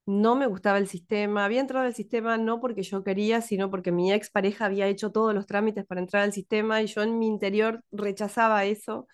No 0.07 0.37
me 0.37 0.47
gustaba 0.49 0.79
el 0.79 0.89
sistema. 0.89 1.45
Había 1.47 1.61
entrado 1.63 1.87
al 1.87 1.95
sistema 1.95 2.39
no 2.39 2.61
porque 2.61 2.83
yo 2.85 3.05
quería, 3.05 3.43
sino 3.43 3.71
porque 3.71 3.93
mi 3.93 4.13
expareja 4.13 4.67
había 4.67 4.89
hecho 4.89 5.13
todos 5.13 5.35
los 5.35 5.47
trámites 5.47 5.87
para 5.87 6.01
entrar 6.03 6.25
al 6.25 6.33
sistema 6.35 6.83
y 6.83 6.87
yo 6.89 7.03
en 7.03 7.19
mi 7.19 7.29
interior 7.29 7.83
rechazaba 7.93 8.65
eso. 8.67 9.09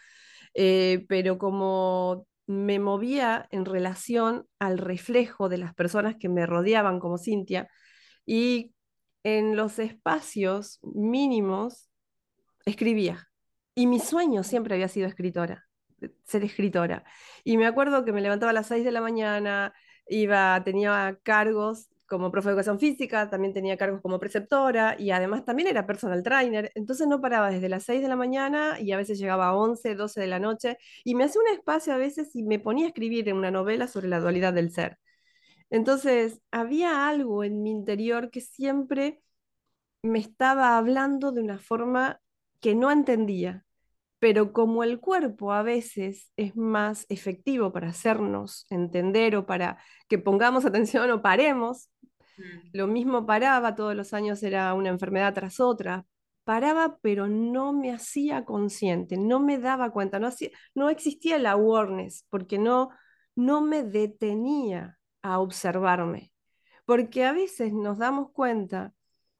Eh, 0.54 1.04
pero 1.08 1.38
como 1.38 2.26
me 2.46 2.78
movía 2.78 3.46
en 3.50 3.64
relación 3.64 4.46
al 4.58 4.78
reflejo 4.78 5.48
de 5.48 5.58
las 5.58 5.74
personas 5.74 6.16
que 6.18 6.28
me 6.28 6.46
rodeaban 6.46 7.00
como 7.00 7.18
Cintia 7.18 7.68
y 8.26 8.74
en 9.24 9.56
los 9.56 9.78
espacios 9.78 10.80
mínimos 10.82 11.90
escribía. 12.64 13.28
Y 13.74 13.86
mi 13.86 14.00
sueño 14.00 14.42
siempre 14.42 14.74
había 14.74 14.88
sido 14.88 15.08
escritora, 15.08 15.66
ser 16.24 16.44
escritora. 16.44 17.04
Y 17.44 17.56
me 17.56 17.66
acuerdo 17.66 18.04
que 18.04 18.12
me 18.12 18.20
levantaba 18.20 18.50
a 18.50 18.54
las 18.54 18.66
6 18.66 18.84
de 18.84 18.92
la 18.92 19.00
mañana, 19.00 19.72
iba, 20.06 20.62
tenía 20.64 21.18
cargos 21.22 21.88
como 22.06 22.30
profe 22.30 22.48
de 22.48 22.52
educación 22.52 22.78
física, 22.78 23.30
también 23.30 23.54
tenía 23.54 23.78
cargos 23.78 24.02
como 24.02 24.18
preceptora 24.18 24.96
y 24.98 25.12
además 25.12 25.46
también 25.46 25.68
era 25.68 25.86
personal 25.86 26.22
trainer. 26.22 26.70
Entonces 26.74 27.08
no 27.08 27.22
paraba 27.22 27.50
desde 27.50 27.70
las 27.70 27.84
6 27.84 28.02
de 28.02 28.08
la 28.08 28.16
mañana 28.16 28.78
y 28.78 28.92
a 28.92 28.98
veces 28.98 29.18
llegaba 29.18 29.46
a 29.46 29.56
11, 29.56 29.94
12 29.94 30.20
de 30.20 30.26
la 30.26 30.38
noche 30.38 30.76
y 31.04 31.14
me 31.14 31.24
hacía 31.24 31.40
un 31.40 31.56
espacio 31.56 31.94
a 31.94 31.96
veces 31.96 32.36
y 32.36 32.42
me 32.42 32.58
ponía 32.58 32.84
a 32.84 32.88
escribir 32.88 33.32
una 33.32 33.50
novela 33.50 33.86
sobre 33.88 34.08
la 34.08 34.20
dualidad 34.20 34.52
del 34.52 34.70
ser. 34.72 34.98
Entonces, 35.72 36.42
había 36.50 37.08
algo 37.08 37.44
en 37.44 37.62
mi 37.62 37.70
interior 37.70 38.30
que 38.30 38.42
siempre 38.42 39.22
me 40.02 40.18
estaba 40.18 40.76
hablando 40.76 41.32
de 41.32 41.40
una 41.40 41.58
forma 41.58 42.20
que 42.60 42.74
no 42.74 42.90
entendía, 42.90 43.64
pero 44.18 44.52
como 44.52 44.84
el 44.84 45.00
cuerpo 45.00 45.50
a 45.50 45.62
veces 45.62 46.30
es 46.36 46.54
más 46.56 47.06
efectivo 47.08 47.72
para 47.72 47.88
hacernos 47.88 48.66
entender 48.68 49.34
o 49.34 49.46
para 49.46 49.78
que 50.08 50.18
pongamos 50.18 50.64
atención 50.66 51.10
o 51.10 51.22
paremos, 51.22 51.88
mm. 52.36 52.68
lo 52.74 52.86
mismo 52.86 53.24
paraba, 53.24 53.74
todos 53.74 53.94
los 53.96 54.12
años 54.12 54.42
era 54.42 54.74
una 54.74 54.90
enfermedad 54.90 55.32
tras 55.32 55.58
otra, 55.58 56.04
paraba 56.44 56.98
pero 57.00 57.28
no 57.28 57.72
me 57.72 57.94
hacía 57.94 58.44
consciente, 58.44 59.16
no 59.16 59.40
me 59.40 59.58
daba 59.58 59.90
cuenta, 59.90 60.18
no, 60.18 60.26
hacía, 60.26 60.50
no 60.74 60.90
existía 60.90 61.36
el 61.36 61.46
awareness 61.46 62.26
porque 62.28 62.58
no, 62.58 62.90
no 63.34 63.62
me 63.62 63.84
detenía 63.84 64.98
a 65.22 65.40
observarme. 65.40 66.32
Porque 66.84 67.24
a 67.24 67.32
veces 67.32 67.72
nos 67.72 67.98
damos 67.98 68.30
cuenta 68.32 68.92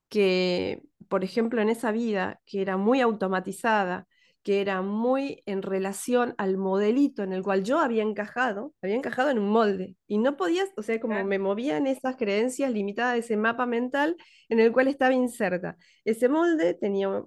que, 0.08 0.82
por 1.08 1.24
ejemplo, 1.24 1.60
en 1.62 1.68
esa 1.70 1.92
vida 1.92 2.40
que 2.46 2.62
era 2.62 2.76
muy 2.76 3.00
automatizada, 3.00 4.06
que 4.42 4.60
era 4.60 4.82
muy 4.82 5.42
en 5.46 5.62
relación 5.62 6.34
al 6.38 6.58
modelito 6.58 7.22
en 7.22 7.32
el 7.32 7.42
cual 7.42 7.62
yo 7.64 7.78
había 7.78 8.02
encajado, 8.02 8.74
había 8.82 8.96
encajado 8.96 9.30
en 9.30 9.38
un 9.38 9.48
molde 9.50 9.96
y 10.06 10.18
no 10.18 10.36
podías, 10.36 10.68
o 10.76 10.82
sea, 10.82 11.00
como 11.00 11.22
me 11.24 11.38
movía 11.38 11.76
en 11.76 11.86
esas 11.86 12.16
creencias 12.16 12.72
limitadas 12.72 13.14
de 13.14 13.20
ese 13.20 13.36
mapa 13.36 13.66
mental 13.66 14.16
en 14.48 14.60
el 14.60 14.72
cual 14.72 14.88
estaba 14.88 15.14
inserta. 15.14 15.76
Ese 16.04 16.28
molde 16.28 16.74
tenía, 16.74 17.22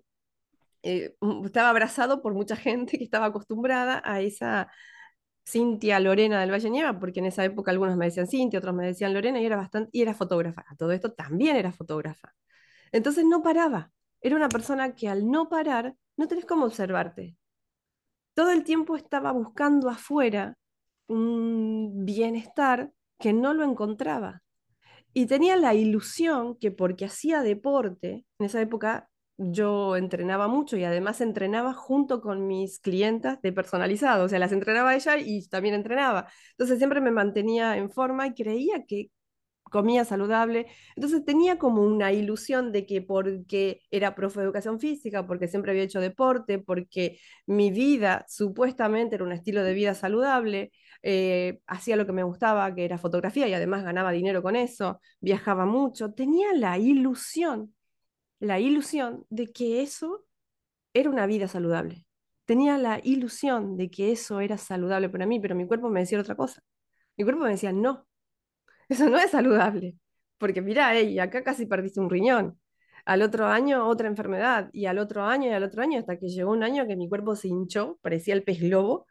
eh, 0.84 1.16
estaba 1.46 1.70
abrazado 1.70 2.22
por 2.22 2.34
mucha 2.34 2.56
gente 2.56 2.98
que 2.98 3.04
estaba 3.04 3.28
acostumbrada 3.28 4.02
a 4.06 4.22
esa 4.22 4.70
Cintia 5.48 6.00
Lorena 6.00 6.42
del 6.42 6.52
Valle 6.52 6.70
Nieva, 6.70 7.00
porque 7.00 7.20
en 7.20 7.28
esa 7.28 7.46
época 7.46 7.72
algunos 7.72 7.96
me 7.98 8.06
decían 8.06 8.28
Cintia, 8.28 8.60
otros 8.60 8.74
me 8.74 8.86
decían 8.86 9.14
Lorena, 9.14 9.40
y 9.40 9.46
era 9.46 9.58
bastante, 9.58 9.90
y 9.94 10.02
era 10.02 10.14
fotógrafa. 10.14 10.66
todo 10.78 10.92
esto 10.92 11.14
también 11.14 11.56
era 11.56 11.72
fotógrafa. 11.72 12.34
Entonces 12.92 13.26
no 13.26 13.44
paraba. 13.44 13.92
Era 14.22 14.36
una 14.36 14.50
persona 14.50 14.96
que 14.96 15.08
al 15.08 15.30
no 15.30 15.50
parar, 15.50 15.96
no 16.18 16.28
tenés 16.28 16.46
cómo 16.46 16.66
observarte. 16.66 17.38
Todo 18.34 18.52
el 18.52 18.64
tiempo 18.64 18.96
estaba 18.96 19.32
buscando 19.32 19.90
afuera 19.90 20.58
un 21.08 22.06
bienestar 22.06 22.92
que 23.20 23.34
no 23.34 23.54
lo 23.54 23.64
encontraba. 23.64 24.42
Y 25.14 25.28
tenía 25.28 25.56
la 25.58 25.74
ilusión 25.74 26.58
que 26.58 26.72
porque 26.72 27.06
hacía 27.06 27.42
deporte, 27.42 28.26
en 28.40 28.46
esa 28.46 28.62
época 28.62 29.10
yo 29.38 29.96
entrenaba 29.98 30.48
mucho 30.48 30.78
y 30.78 30.84
además 30.86 31.22
entrenaba 31.22 31.74
junto 31.74 32.22
con 32.22 32.48
mis 32.48 32.80
clientas 32.80 33.42
de 33.42 33.52
personalizado, 33.54 34.26
o 34.26 34.30
sea, 34.30 34.40
las 34.40 34.52
entrenaba 34.54 34.96
ella 34.96 35.18
y 35.18 35.48
también 35.48 35.76
entrenaba. 35.76 36.28
Entonces 36.52 36.78
siempre 36.78 37.02
me 37.02 37.12
mantenía 37.12 37.78
en 37.78 37.92
forma 37.92 38.28
y 38.28 38.34
creía 38.34 38.86
que 38.88 39.12
comía 39.72 40.06
saludable. 40.06 40.68
Entonces 40.96 41.26
tenía 41.26 41.58
como 41.60 41.84
una 41.84 42.14
ilusión 42.14 42.72
de 42.72 42.86
que 42.86 43.02
porque 43.02 43.82
era 43.92 44.16
profe 44.16 44.40
de 44.40 44.46
educación 44.46 44.80
física, 44.80 45.28
porque 45.28 45.48
siempre 45.48 45.72
había 45.72 45.84
hecho 45.84 46.00
deporte, 46.02 46.60
porque 46.60 47.20
mi 47.48 47.72
vida 47.72 48.26
supuestamente 48.30 49.16
era 49.16 49.26
un 49.26 49.34
estilo 49.34 49.64
de 49.64 49.74
vida 49.74 49.94
saludable, 49.96 50.72
eh, 51.04 51.60
hacía 51.68 51.98
lo 51.98 52.06
que 52.06 52.14
me 52.14 52.24
gustaba, 52.24 52.74
que 52.76 52.86
era 52.86 52.98
fotografía 52.98 53.48
y 53.48 53.54
además 53.54 53.84
ganaba 53.84 54.12
dinero 54.12 54.42
con 54.44 54.56
eso, 54.56 55.02
viajaba 55.20 55.66
mucho, 55.66 56.14
tenía 56.14 56.54
la 56.54 56.78
ilusión 56.80 57.75
la 58.46 58.60
ilusión 58.60 59.26
de 59.30 59.48
que 59.48 59.82
eso 59.82 60.26
era 60.94 61.10
una 61.10 61.26
vida 61.28 61.48
saludable. 61.48 62.06
Tenía 62.46 62.78
la 62.78 63.00
ilusión 63.04 63.78
de 63.78 63.90
que 63.90 64.12
eso 64.12 64.40
era 64.42 64.58
saludable 64.58 65.10
para 65.10 65.26
mí, 65.26 65.40
pero 65.40 65.56
mi 65.56 65.68
cuerpo 65.68 65.90
me 65.90 66.02
decía 66.02 66.20
otra 66.20 66.36
cosa. 66.36 66.62
Mi 67.18 67.24
cuerpo 67.24 67.44
me 67.44 67.52
decía, 67.52 67.74
no, 67.74 68.08
eso 68.90 69.10
no 69.10 69.18
es 69.18 69.32
saludable, 69.32 69.98
porque 70.38 70.62
mira, 70.62 70.94
hey, 70.96 71.20
acá 71.20 71.44
casi 71.44 71.66
perdiste 71.66 72.00
un 72.00 72.10
riñón. 72.10 72.60
Al 73.06 73.22
otro 73.22 73.48
año 73.48 73.88
otra 73.88 74.08
enfermedad, 74.08 74.70
y 74.74 74.88
al 74.88 75.00
otro 75.00 75.24
año 75.24 75.50
y 75.50 75.54
al 75.54 75.64
otro 75.64 75.82
año, 75.84 76.00
hasta 76.00 76.18
que 76.20 76.30
llegó 76.30 76.52
un 76.52 76.64
año 76.64 76.88
que 76.88 76.96
mi 76.96 77.10
cuerpo 77.10 77.36
se 77.36 77.48
hinchó, 77.50 78.00
parecía 78.02 78.34
el 78.34 78.44
pez 78.44 78.60
globo, 78.62 79.08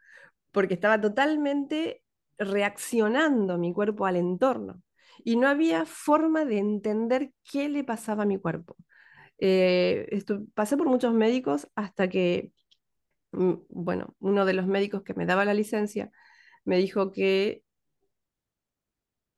porque 0.51 0.73
estaba 0.75 0.99
totalmente 0.99 2.03
reaccionando 2.37 3.57
mi 3.57 3.73
cuerpo 3.73 4.05
al 4.05 4.17
entorno. 4.17 4.81
Y 5.23 5.37
no 5.37 5.47
había 5.47 5.85
forma 5.85 6.45
de 6.45 6.59
entender 6.59 7.31
qué 7.49 7.69
le 7.69 7.83
pasaba 7.83 8.23
a 8.23 8.25
mi 8.25 8.37
cuerpo. 8.37 8.75
Eh, 9.39 10.23
pasé 10.53 10.77
por 10.77 10.87
muchos 10.87 11.13
médicos 11.13 11.67
hasta 11.75 12.09
que, 12.09 12.51
mm, 13.31 13.53
bueno, 13.69 14.15
uno 14.19 14.45
de 14.45 14.53
los 14.53 14.67
médicos 14.67 15.03
que 15.03 15.13
me 15.15 15.25
daba 15.25 15.45
la 15.45 15.53
licencia 15.53 16.11
me 16.65 16.77
dijo 16.77 17.11
que 17.11 17.63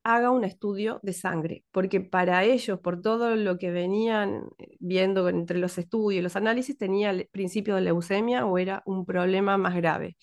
haga 0.04 0.32
un 0.32 0.44
estudio 0.46 1.00
de 1.04 1.12
sangre, 1.13 1.66
porque 1.72 2.00
para 2.00 2.44
ellos, 2.46 2.80
por 2.80 3.01
todo 3.01 3.36
lo 3.36 3.58
que 3.58 3.72
venían 3.72 4.50
viendo 4.80 5.27
entre 5.30 5.60
los 5.60 5.77
estudios 5.77 6.24
los 6.24 6.36
análisis, 6.38 6.77
tenía 6.77 7.10
el 7.10 7.27
principio 7.27 7.75
de 7.75 7.82
leucemia 7.82 8.46
o 8.46 8.58
era 8.58 8.84
un 8.86 9.06
problema 9.06 9.58
más 9.58 9.75
grave. 9.75 10.16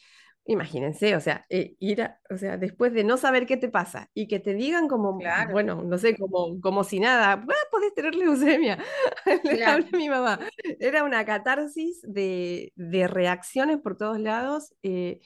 Imagínense, 0.47 1.17
o 1.17 1.21
sea, 1.21 1.47
eh, 1.49 1.75
ir 1.81 2.07
o 2.29 2.37
sea, 2.37 2.59
después 2.59 2.93
de 2.93 3.03
no 3.03 3.17
saber 3.17 3.47
qué 3.47 3.57
te 3.57 3.71
pasa 3.71 4.11
y 4.13 4.29
que 4.29 4.41
te 4.41 4.53
digan 4.53 4.89
como, 4.89 5.19
bueno, 5.51 5.83
no 5.83 5.97
sé, 5.97 6.17
como, 6.17 6.61
como 6.61 6.85
si 6.85 7.01
nada, 7.01 7.33
ah, 7.33 7.47
podés 7.71 7.95
tener 7.95 8.15
leucemia, 8.15 8.79
le 9.45 9.65
hablé 9.65 9.89
a 9.93 9.97
mi 9.97 10.09
mamá. 10.11 10.41
Era 10.81 11.03
una 11.05 11.25
catarsis 11.25 12.01
de, 12.03 12.73
de 12.77 13.07
reacciones 13.09 13.79
por 13.81 13.97
todos 13.97 14.21
lados 14.21 14.75
eh, 14.83 15.21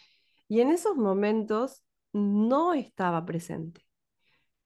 y 0.46 0.60
en 0.60 0.70
esos 0.70 0.96
momentos 0.96 1.82
no 2.12 2.72
estaba 2.74 3.24
presente. 3.26 3.82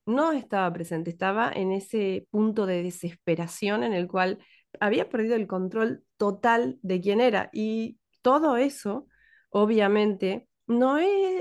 no 0.05 0.31
estaba 0.33 0.71
presente, 0.73 1.09
estaba 1.09 1.51
en 1.53 1.71
ese 1.71 2.27
punto 2.31 2.65
de 2.65 2.83
desesperación 2.83 3.83
en 3.83 3.93
el 3.93 4.07
cual 4.07 4.39
había 4.79 5.09
perdido 5.09 5.35
el 5.35 5.47
control 5.47 6.03
total 6.17 6.79
de 6.81 7.01
quién 7.01 7.21
era. 7.21 7.49
Y 7.53 7.99
todo 8.21 8.57
eso, 8.57 9.07
obviamente, 9.53 10.47
no, 10.67 10.97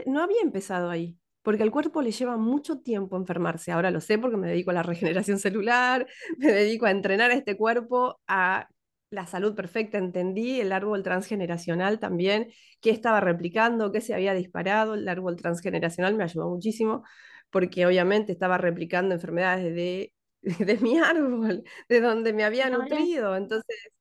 no 0.06 0.22
había 0.22 0.42
empezado 0.42 0.90
ahí, 0.90 1.18
porque 1.42 1.62
al 1.62 1.70
cuerpo 1.70 2.02
le 2.02 2.12
lleva 2.12 2.36
mucho 2.36 2.80
tiempo 2.80 3.16
enfermarse. 3.16 3.72
Ahora 3.72 3.90
lo 3.90 4.00
sé 4.00 4.18
porque 4.18 4.36
me 4.36 4.48
dedico 4.48 4.70
a 4.70 4.74
la 4.74 4.82
regeneración 4.84 5.38
celular, 5.38 6.06
me 6.38 6.52
dedico 6.52 6.86
a 6.86 6.90
entrenar 6.90 7.30
a 7.30 7.34
este 7.34 7.56
cuerpo 7.56 8.20
a 8.26 8.68
la 9.10 9.26
salud 9.26 9.54
perfecta, 9.54 9.98
entendí 9.98 10.60
el 10.60 10.72
árbol 10.72 11.02
transgeneracional 11.02 11.98
también, 11.98 12.50
qué 12.80 12.90
estaba 12.90 13.20
replicando, 13.20 13.92
qué 13.92 14.00
se 14.00 14.14
había 14.14 14.34
disparado, 14.34 14.94
el 14.94 15.08
árbol 15.08 15.36
transgeneracional 15.36 16.14
me 16.14 16.24
ayudó 16.24 16.48
muchísimo, 16.48 17.04
porque 17.50 17.86
obviamente 17.86 18.32
estaba 18.32 18.58
replicando 18.58 19.14
enfermedades 19.14 19.74
de, 19.74 20.12
de 20.66 20.78
mi 20.78 20.98
árbol, 20.98 21.62
de 21.88 22.00
donde 22.00 22.32
me 22.32 22.44
había 22.44 22.70
nutrido, 22.70 23.36
entonces... 23.36 23.92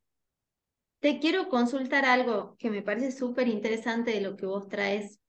Te 1.01 1.20
quiero 1.20 1.50
consultar 1.50 2.05
algo 2.05 2.55
que 2.60 2.70
me 2.70 2.84
parece 2.84 3.12
súper 3.12 3.48
interesante 3.48 4.12
de 4.12 4.22
lo 4.22 4.38
que 4.38 4.46
vos 4.46 4.67
traes. 4.67 5.20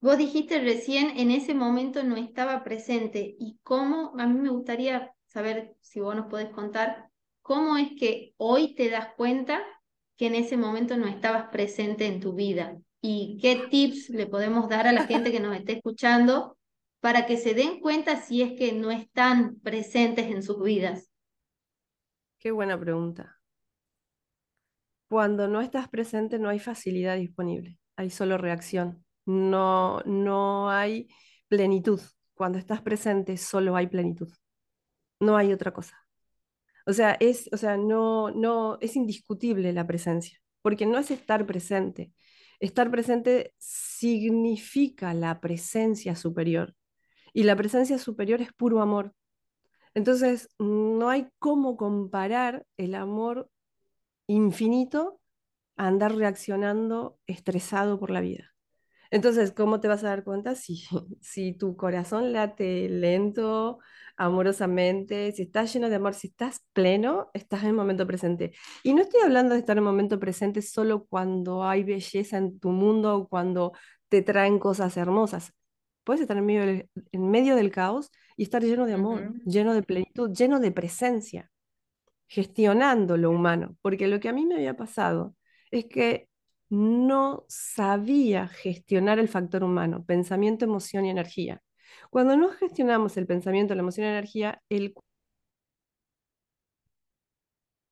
Vos 0.00 0.16
dijiste 0.16 0.60
recién, 0.60 1.18
en 1.18 1.30
ese 1.30 1.54
momento 1.54 2.02
no 2.02 2.16
estaba 2.16 2.64
presente. 2.64 3.36
¿Y 3.38 3.58
cómo? 3.62 4.14
A 4.18 4.26
mí 4.26 4.40
me 4.40 4.48
gustaría 4.48 5.14
saber 5.26 5.76
si 5.80 6.00
vos 6.00 6.16
nos 6.16 6.26
podés 6.26 6.48
contar 6.48 7.10
¿cómo 7.42 7.76
es 7.76 7.90
que 7.98 8.32
hoy 8.38 8.74
te 8.74 8.88
das 8.88 9.08
cuenta 9.14 9.62
que 10.16 10.26
en 10.26 10.34
ese 10.36 10.56
momento 10.56 10.96
no 10.96 11.06
estabas 11.06 11.50
presente 11.50 12.06
en 12.06 12.20
tu 12.20 12.32
vida? 12.32 12.78
¿Y 13.02 13.38
qué 13.42 13.66
tips 13.70 14.08
le 14.08 14.26
podemos 14.26 14.70
dar 14.70 14.86
a 14.86 14.92
la 14.92 15.06
gente 15.06 15.30
que 15.30 15.40
nos 15.40 15.54
esté 15.54 15.74
escuchando 15.74 16.56
para 17.00 17.26
que 17.26 17.36
se 17.36 17.52
den 17.52 17.80
cuenta 17.80 18.16
si 18.16 18.40
es 18.40 18.58
que 18.58 18.72
no 18.72 18.90
están 18.90 19.56
presentes 19.60 20.28
en 20.28 20.42
sus 20.42 20.62
vidas? 20.62 21.10
Qué 22.38 22.50
buena 22.50 22.80
pregunta. 22.80 23.38
Cuando 25.14 25.46
no 25.46 25.60
estás 25.60 25.88
presente 25.88 26.40
no 26.40 26.48
hay 26.48 26.58
facilidad 26.58 27.16
disponible, 27.16 27.78
hay 27.94 28.10
solo 28.10 28.36
reacción. 28.36 29.04
No, 29.24 30.00
no 30.00 30.70
hay 30.70 31.06
plenitud. 31.46 32.00
Cuando 32.34 32.58
estás 32.58 32.82
presente 32.82 33.36
solo 33.36 33.76
hay 33.76 33.86
plenitud. 33.86 34.28
No 35.20 35.36
hay 35.36 35.52
otra 35.52 35.72
cosa. 35.72 36.04
O 36.84 36.92
sea, 36.92 37.16
es, 37.20 37.48
o 37.52 37.56
sea, 37.56 37.76
no, 37.76 38.32
no, 38.32 38.76
es 38.80 38.96
indiscutible 38.96 39.72
la 39.72 39.86
presencia, 39.86 40.40
porque 40.62 40.84
no 40.84 40.98
es 40.98 41.12
estar 41.12 41.46
presente. 41.46 42.12
Estar 42.58 42.90
presente 42.90 43.54
significa 43.56 45.14
la 45.14 45.40
presencia 45.40 46.16
superior. 46.16 46.74
Y 47.32 47.44
la 47.44 47.54
presencia 47.54 47.98
superior 47.98 48.40
es 48.40 48.52
puro 48.52 48.80
amor. 48.80 49.14
Entonces, 49.94 50.48
no 50.58 51.08
hay 51.08 51.28
cómo 51.38 51.76
comparar 51.76 52.66
el 52.76 52.96
amor 52.96 53.48
infinito 54.26 55.20
a 55.76 55.88
andar 55.88 56.14
reaccionando 56.14 57.18
estresado 57.26 57.98
por 57.98 58.10
la 58.10 58.20
vida. 58.20 58.54
Entonces, 59.10 59.52
¿cómo 59.52 59.78
te 59.80 59.86
vas 59.88 60.02
a 60.02 60.08
dar 60.08 60.24
cuenta 60.24 60.54
si, 60.56 60.84
si 61.20 61.52
tu 61.52 61.76
corazón 61.76 62.32
late 62.32 62.88
lento, 62.88 63.78
amorosamente, 64.16 65.30
si 65.32 65.42
estás 65.42 65.72
lleno 65.72 65.88
de 65.88 65.96
amor, 65.96 66.14
si 66.14 66.28
estás 66.28 66.64
pleno, 66.72 67.30
estás 67.32 67.62
en 67.62 67.68
el 67.68 67.74
momento 67.74 68.06
presente? 68.06 68.52
Y 68.82 68.94
no 68.94 69.02
estoy 69.02 69.20
hablando 69.22 69.54
de 69.54 69.60
estar 69.60 69.76
en 69.76 69.84
el 69.84 69.84
momento 69.84 70.18
presente 70.18 70.62
solo 70.62 71.06
cuando 71.06 71.64
hay 71.64 71.84
belleza 71.84 72.38
en 72.38 72.58
tu 72.58 72.70
mundo 72.70 73.16
o 73.16 73.28
cuando 73.28 73.72
te 74.08 74.22
traen 74.22 74.58
cosas 74.58 74.96
hermosas. 74.96 75.52
Puedes 76.02 76.20
estar 76.22 76.36
en 76.36 76.46
medio 76.46 76.66
del, 76.66 76.90
en 77.12 77.30
medio 77.30 77.56
del 77.56 77.70
caos 77.70 78.10
y 78.36 78.42
estar 78.42 78.62
lleno 78.62 78.84
de 78.84 78.94
amor, 78.94 79.32
lleno 79.44 79.74
de 79.74 79.82
plenitud, 79.82 80.32
lleno 80.32 80.60
de 80.60 80.72
presencia, 80.72 81.50
gestionando 82.28 83.16
lo 83.16 83.30
humano. 83.30 83.76
Porque 83.82 84.08
lo 84.08 84.20
que 84.20 84.28
a 84.28 84.32
mí 84.32 84.46
me 84.46 84.56
había 84.56 84.76
pasado 84.76 85.36
es 85.70 85.86
que 85.86 86.28
no 86.68 87.44
sabía 87.48 88.48
gestionar 88.48 89.18
el 89.18 89.28
factor 89.28 89.64
humano, 89.64 90.04
pensamiento, 90.06 90.64
emoción 90.64 91.04
y 91.06 91.10
energía. 91.10 91.62
Cuando 92.10 92.36
no 92.36 92.50
gestionamos 92.50 93.16
el 93.16 93.26
pensamiento, 93.26 93.74
la 93.74 93.82
emoción 93.82 94.06
y 94.06 94.10
la 94.10 94.18
energía, 94.18 94.62
el 94.68 94.94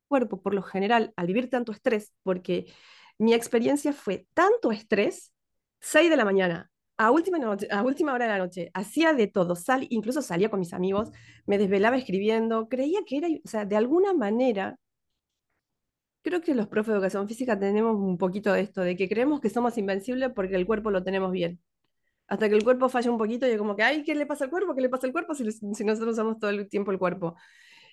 cuerpo, 0.07 0.41
por 0.41 0.53
lo 0.53 0.61
general, 0.61 1.13
al 1.15 1.27
vivir 1.27 1.49
tanto 1.49 1.71
estrés, 1.71 2.13
porque 2.23 2.71
mi 3.17 3.33
experiencia 3.33 3.93
fue 3.93 4.27
tanto 4.33 4.71
estrés, 4.71 5.33
6 5.79 6.09
de 6.09 6.17
la 6.17 6.25
mañana, 6.25 6.71
a 6.97 7.11
última, 7.11 7.39
a 7.71 7.83
última 7.83 8.13
hora 8.13 8.25
de 8.25 8.31
la 8.31 8.37
noche, 8.37 8.71
hacía 8.73 9.13
de 9.13 9.27
todo, 9.27 9.55
sal, 9.55 9.87
incluso 9.89 10.21
salía 10.21 10.49
con 10.49 10.59
mis 10.59 10.73
amigos, 10.73 11.11
me 11.45 11.57
desvelaba 11.57 11.97
escribiendo, 11.97 12.69
creía 12.69 13.01
que 13.05 13.17
era, 13.17 13.27
o 13.43 13.47
sea, 13.47 13.65
de 13.65 13.75
alguna 13.77 14.13
manera 14.13 14.77
Creo 16.23 16.41
que 16.41 16.55
los 16.55 16.67
profes 16.67 16.87
de 16.87 16.93
educación 16.95 17.27
física 17.27 17.59
tenemos 17.59 17.97
un 17.97 18.17
poquito 18.17 18.53
de 18.53 18.61
esto, 18.61 18.81
de 18.81 18.95
que 18.95 19.09
creemos 19.09 19.41
que 19.41 19.49
somos 19.49 19.77
invencibles 19.77 20.31
porque 20.33 20.55
el 20.55 20.65
cuerpo 20.65 20.89
lo 20.89 21.03
tenemos 21.03 21.31
bien. 21.33 21.59
Hasta 22.27 22.49
que 22.49 22.55
el 22.55 22.63
cuerpo 22.63 22.89
falla 22.89 23.11
un 23.11 23.17
poquito 23.17 23.47
y 23.47 23.51
es 23.51 23.57
como 23.57 23.75
que, 23.75 23.83
ay, 23.83 24.03
¿qué 24.03 24.15
le 24.15 24.25
pasa 24.25 24.45
al 24.45 24.51
cuerpo? 24.51 24.75
¿Qué 24.75 24.81
le 24.81 24.89
pasa 24.89 25.07
al 25.07 25.13
cuerpo 25.13 25.35
si, 25.35 25.51
si 25.51 25.83
nosotros 25.85 26.13
usamos 26.13 26.39
todo 26.39 26.51
el 26.51 26.69
tiempo 26.69 26.91
el 26.91 26.99
cuerpo? 26.99 27.35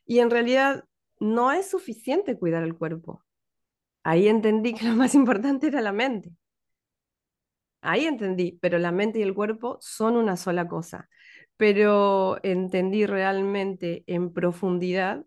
Y 0.06 0.20
en 0.20 0.30
realidad 0.30 0.84
no 1.20 1.52
es 1.52 1.70
suficiente 1.70 2.38
cuidar 2.38 2.64
el 2.64 2.76
cuerpo. 2.76 3.24
Ahí 4.04 4.28
entendí 4.28 4.74
que 4.74 4.86
lo 4.86 4.94
más 4.96 5.14
importante 5.14 5.68
era 5.68 5.80
la 5.80 5.92
mente. 5.92 6.32
Ahí 7.83 8.07
entendí, 8.07 8.59
pero 8.61 8.79
la 8.79 8.93
mente 8.93 9.21
y 9.21 9.23
el 9.23 9.35
cuerpo 9.35 9.79
son 9.81 10.16
una 10.16 10.37
sola 10.37 10.69
cosa. 10.69 11.09
Pero 11.57 12.38
entendí 12.43 13.07
realmente 13.07 14.05
en 14.07 14.33
profundidad 14.33 15.25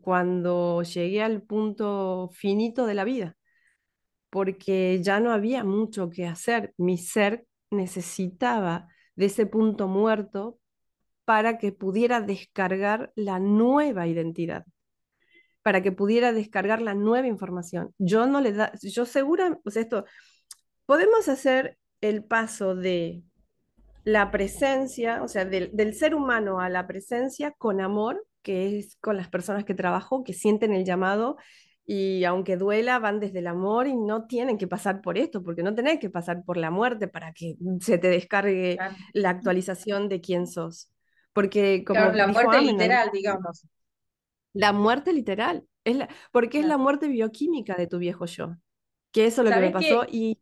cuando 0.00 0.82
llegué 0.82 1.22
al 1.22 1.42
punto 1.42 2.30
finito 2.32 2.86
de 2.86 2.94
la 2.94 3.04
vida, 3.04 3.36
porque 4.30 5.00
ya 5.02 5.20
no 5.20 5.32
había 5.32 5.64
mucho 5.64 6.10
que 6.10 6.26
hacer. 6.26 6.74
Mi 6.76 6.98
ser 6.98 7.46
necesitaba 7.70 8.88
de 9.16 9.26
ese 9.26 9.46
punto 9.46 9.88
muerto 9.88 10.58
para 11.24 11.58
que 11.58 11.72
pudiera 11.72 12.20
descargar 12.20 13.12
la 13.14 13.38
nueva 13.38 14.06
identidad, 14.06 14.64
para 15.62 15.82
que 15.82 15.92
pudiera 15.92 16.32
descargar 16.32 16.82
la 16.82 16.94
nueva 16.94 17.26
información. 17.26 17.94
Yo 17.98 18.26
no 18.26 18.40
le 18.40 18.52
da, 18.52 18.72
yo 18.82 19.06
segura, 19.06 19.58
pues 19.62 19.76
esto, 19.76 20.04
podemos 20.86 21.28
hacer 21.28 21.78
el 22.02 22.24
paso 22.24 22.74
de 22.74 23.22
la 24.04 24.30
presencia, 24.30 25.22
o 25.22 25.28
sea, 25.28 25.44
del, 25.46 25.94
ser 25.94 26.14
humano 26.14 26.60
a 26.60 26.68
la 26.68 26.86
presencia 26.86 27.52
con 27.52 27.80
amor, 27.80 28.26
que 28.42 28.78
es 28.78 28.96
con 29.00 29.16
las 29.16 29.28
personas 29.28 29.64
que 29.64 29.74
trabajo, 29.74 30.24
que 30.24 30.34
sienten 30.34 30.74
el 30.74 30.84
llamado 30.84 31.36
y 31.86 32.24
aunque 32.24 32.56
duela, 32.56 32.98
van 32.98 33.20
desde 33.20 33.38
el 33.38 33.46
amor 33.46 33.86
y 33.86 33.96
no 33.96 34.26
tienen 34.26 34.58
que 34.58 34.66
pasar 34.66 35.00
por 35.00 35.18
esto, 35.18 35.42
porque 35.42 35.62
no 35.62 35.74
tenés 35.74 36.00
que 36.00 36.10
pasar 36.10 36.44
por 36.44 36.56
la 36.56 36.70
muerte 36.70 37.08
para 37.08 37.32
que 37.32 37.54
se 37.80 37.98
te 37.98 38.08
descargue 38.08 38.76
la 39.12 39.30
actualización 39.30 40.08
de 40.08 40.20
quién 40.20 40.46
sos. 40.46 40.90
Porque 41.32 41.84
como 41.84 42.10
la 42.12 42.26
muerte 42.26 42.60
literal, 42.60 43.10
digamos. 43.12 43.66
La 44.52 44.72
muerte 44.72 45.12
literal, 45.12 45.64
es 45.84 45.96
la, 45.96 46.08
porque 46.30 46.60
es 46.60 46.66
la 46.66 46.76
muerte 46.76 47.08
bioquímica 47.08 47.74
de 47.74 47.86
tu 47.86 47.98
viejo 47.98 48.26
yo, 48.26 48.56
que 49.12 49.26
eso 49.26 49.42
es 49.42 49.48
lo 49.48 49.54
que 49.54 49.60
me 49.60 49.70
pasó 49.70 50.04
y 50.08 50.38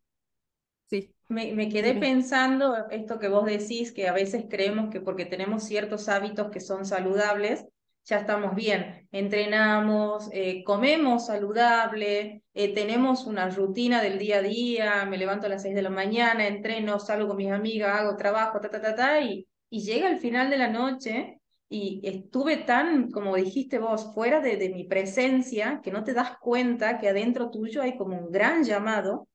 Me, 1.31 1.69
quedé 1.69 1.95
pensando 1.95 2.89
esto 2.91 3.21
que 3.21 3.29
vos 3.29 3.47
decís, 3.47 3.93
que 3.93 4.09
a 4.09 4.13
veces 4.13 4.47
creemos 4.51 4.91
que 4.91 5.01
porque 5.01 5.27
tenemos 5.27 5.63
ciertos 5.63 6.09
hábitos 6.09 6.51
que 6.51 6.59
son 6.59 6.85
saludables, 6.85 7.67
ya 8.05 8.19
estamos 8.19 8.57
bien. 8.57 9.09
Entrenamos, 9.13 10.29
eh, 10.33 10.65
comemos 10.65 11.27
saludable, 11.27 12.43
eh, 12.53 12.75
tenemos 12.75 13.27
una 13.27 13.49
rutina 13.49 14.03
del 14.03 14.19
día 14.19 14.39
a 14.39 14.43
día, 14.43 15.05
me 15.07 15.19
levanto 15.19 15.47
a 15.47 15.51
las 15.51 15.63
6 15.63 15.77
de 15.77 15.83
la 15.83 15.91
mañana, 15.91 16.49
entreno, 16.49 16.99
salgo 16.99 17.29
con 17.29 17.37
mis 17.37 17.53
amigas, 17.53 18.01
hago 18.01 18.17
trabajo, 18.17 18.59
ta, 18.61 18.69
ta, 18.69 18.81
ta, 18.81 18.97
ta, 18.97 19.21
y, 19.21 19.47
y 19.69 19.83
llega 19.83 20.11
el 20.11 20.19
final 20.19 20.51
de 20.51 20.59
la 20.59 20.69
noche 20.69 21.41
y 21.69 22.01
estuve 22.03 22.57
tan, 22.57 23.09
como 23.13 23.37
dijiste 23.37 23.79
vos, 23.79 24.13
fuera 24.15 24.41
de, 24.41 24.57
de 24.57 24.71
mi 24.71 24.83
presencia, 24.83 25.81
que 25.81 25.93
no 25.93 26.03
te 26.03 26.13
das 26.13 26.39
cuenta 26.39 26.99
que 26.99 27.09
adentro 27.09 27.51
tuyo 27.51 27.83
hay 27.83 27.97
como 27.97 28.19
un 28.19 28.33
gran 28.33 28.65
llamado 28.65 29.29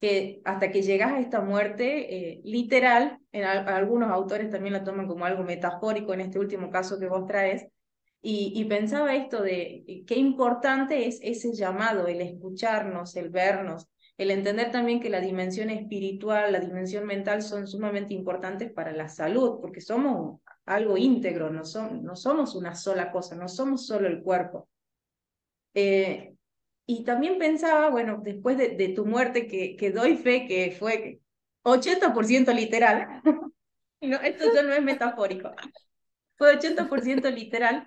que 0.00 0.40
hasta 0.44 0.70
que 0.70 0.82
llegas 0.82 1.12
a 1.12 1.20
esta 1.20 1.40
muerte 1.40 2.14
eh, 2.14 2.40
literal, 2.44 3.18
en 3.32 3.44
algunos 3.44 4.10
autores 4.10 4.50
también 4.50 4.72
la 4.72 4.84
toman 4.84 5.08
como 5.08 5.24
algo 5.24 5.42
metafórico 5.42 6.14
en 6.14 6.20
este 6.20 6.38
último 6.38 6.70
caso 6.70 6.98
que 6.98 7.08
vos 7.08 7.26
traes, 7.26 7.66
y, 8.20 8.64
pensaba 8.64 9.14
esto 9.14 9.42
de 9.42 9.84
eh, 9.86 10.04
qué 10.04 10.16
importante 10.16 11.06
es 11.06 11.20
ese 11.22 11.52
llamado, 11.52 12.08
el 12.08 12.20
escucharnos, 12.20 13.14
el 13.14 13.30
vernos, 13.30 13.86
el 14.16 14.32
entender 14.32 14.72
también 14.72 15.00
que 15.00 15.08
la 15.08 15.20
dimensión 15.20 15.70
espiritual, 15.70 16.52
la 16.52 16.58
dimensión 16.58 17.06
mental 17.06 17.42
son 17.42 17.68
sumamente 17.68 18.14
importantes 18.14 18.72
para 18.72 18.90
la 18.92 19.08
salud, 19.08 19.60
porque 19.60 19.80
somos 19.80 20.40
algo 20.66 20.96
íntegro, 20.96 21.50
no, 21.50 21.64
son, 21.64 22.02
no 22.02 22.16
somos 22.16 22.56
una 22.56 22.74
sola 22.74 23.12
cosa, 23.12 23.36
no 23.36 23.48
somos 23.48 23.86
solo 23.86 24.08
el 24.08 24.20
cuerpo. 24.20 24.68
Eh, 25.74 26.34
y 26.90 27.04
también 27.04 27.38
pensaba, 27.38 27.90
bueno, 27.90 28.18
después 28.22 28.56
de, 28.56 28.70
de 28.70 28.88
tu 28.88 29.04
muerte, 29.04 29.46
que, 29.46 29.76
que, 29.76 29.90
doy 29.90 30.16
fe 30.16 30.46
que 30.46 30.74
fue 30.78 31.20
80% 31.62 32.50
literal, 32.54 33.20
no, 34.00 34.16
esto 34.22 34.54
ya 34.54 34.62
no 34.62 34.72
es 34.72 34.82
metafórico. 34.82 35.52
fue 36.38 36.58
80% 36.58 37.30
literal. 37.30 37.86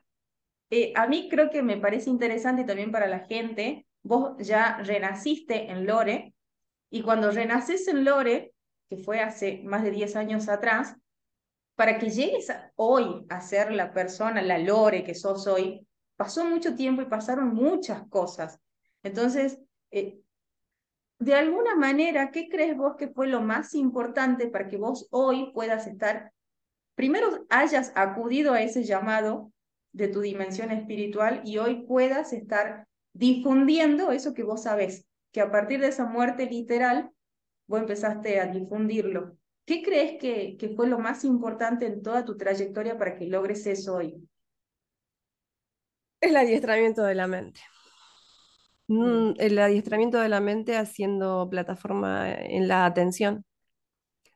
Eh, 0.70 0.94
a 0.96 1.08
mí 1.08 1.30
creo 1.32 1.50
que 1.50 1.64
me 1.64 1.78
parece 1.78 2.12
interesante 2.12 2.64
también 2.64 2.92
para 2.92 3.08
la 3.08 3.22
gente, 3.22 3.88
vos 4.04 4.38
ya 4.38 4.78
renaciste 4.84 5.72
en 5.72 5.88
Lore, 5.88 6.36
y 6.92 7.02
cuando 7.02 7.32
renaces 7.32 7.88
en 7.88 8.06
Lore, 8.06 8.54
que 8.88 8.98
fue 8.98 9.20
hace 9.20 9.64
más 9.64 9.84
de 9.84 9.90
10 9.90 10.16
años 10.16 10.48
atrás, 10.48 10.96
para 11.76 11.98
que 11.98 12.12
llegues 12.12 12.54
hoy 12.76 13.26
a 13.30 13.42
ser 13.42 13.72
la 13.72 13.94
persona, 13.94 14.44
la 14.44 14.60
Lore 14.60 15.04
que 15.04 15.16
sos 15.16 15.48
hoy, 15.48 15.88
pasó 16.18 16.46
mucho 16.46 16.76
tiempo 16.76 17.02
y 17.02 17.06
pasaron 17.06 17.56
muchas 17.56 18.08
cosas. 18.10 18.60
Entonces, 19.04 19.60
eh, 19.92 20.22
de 21.20 21.36
alguna 21.36 21.76
manera, 21.76 22.32
¿qué 22.32 22.50
crees 22.50 22.76
vos 22.76 22.96
que 22.98 23.08
fue 23.08 23.28
lo 23.28 23.42
más 23.42 23.76
importante 23.76 24.48
para 24.48 24.68
que 24.68 24.78
vos 24.78 25.08
hoy 25.12 25.52
puedas 25.54 25.86
estar, 25.86 26.34
primero 26.96 27.46
hayas 27.50 27.92
acudido 27.96 28.54
a 28.54 28.62
ese 28.64 28.84
llamado 28.84 29.52
de 29.94 30.08
tu 30.08 30.22
dimensión 30.22 30.72
espiritual 30.72 31.42
y 31.46 31.58
hoy 31.58 31.86
puedas 31.86 32.34
estar 32.34 32.88
difundiendo 33.14 34.12
eso 34.12 34.34
que 34.34 34.44
vos 34.44 34.64
sabés, 34.64 35.06
que 35.32 35.42
a 35.42 35.52
partir 35.52 35.80
de 35.80 35.90
esa 35.90 36.06
muerte 36.06 36.46
literal, 36.46 37.12
vos 37.68 37.82
empezaste 37.82 38.40
a 38.40 38.48
difundirlo. 38.48 39.38
¿Qué 39.66 39.84
crees 39.84 40.20
que, 40.20 40.58
que 40.58 40.70
fue 40.70 40.88
lo 40.88 40.98
más 40.98 41.24
importante 41.24 41.86
en 41.86 42.02
toda 42.02 42.26
tu 42.26 42.36
trayectoria 42.36 42.98
para 42.98 43.16
que 43.16 43.28
logres 43.28 43.66
eso 43.68 43.96
hoy? 43.96 44.28
El 46.20 46.36
adiestramiento 46.36 47.04
de 47.04 47.16
la 47.16 47.28
mente. 47.28 47.62
Mm, 48.92 49.36
el 49.38 49.58
adiestramiento 49.60 50.20
de 50.20 50.28
la 50.28 50.42
mente 50.42 50.76
haciendo 50.76 51.48
plataforma 51.50 52.30
en 52.34 52.68
la 52.68 52.86
atención. 52.86 53.46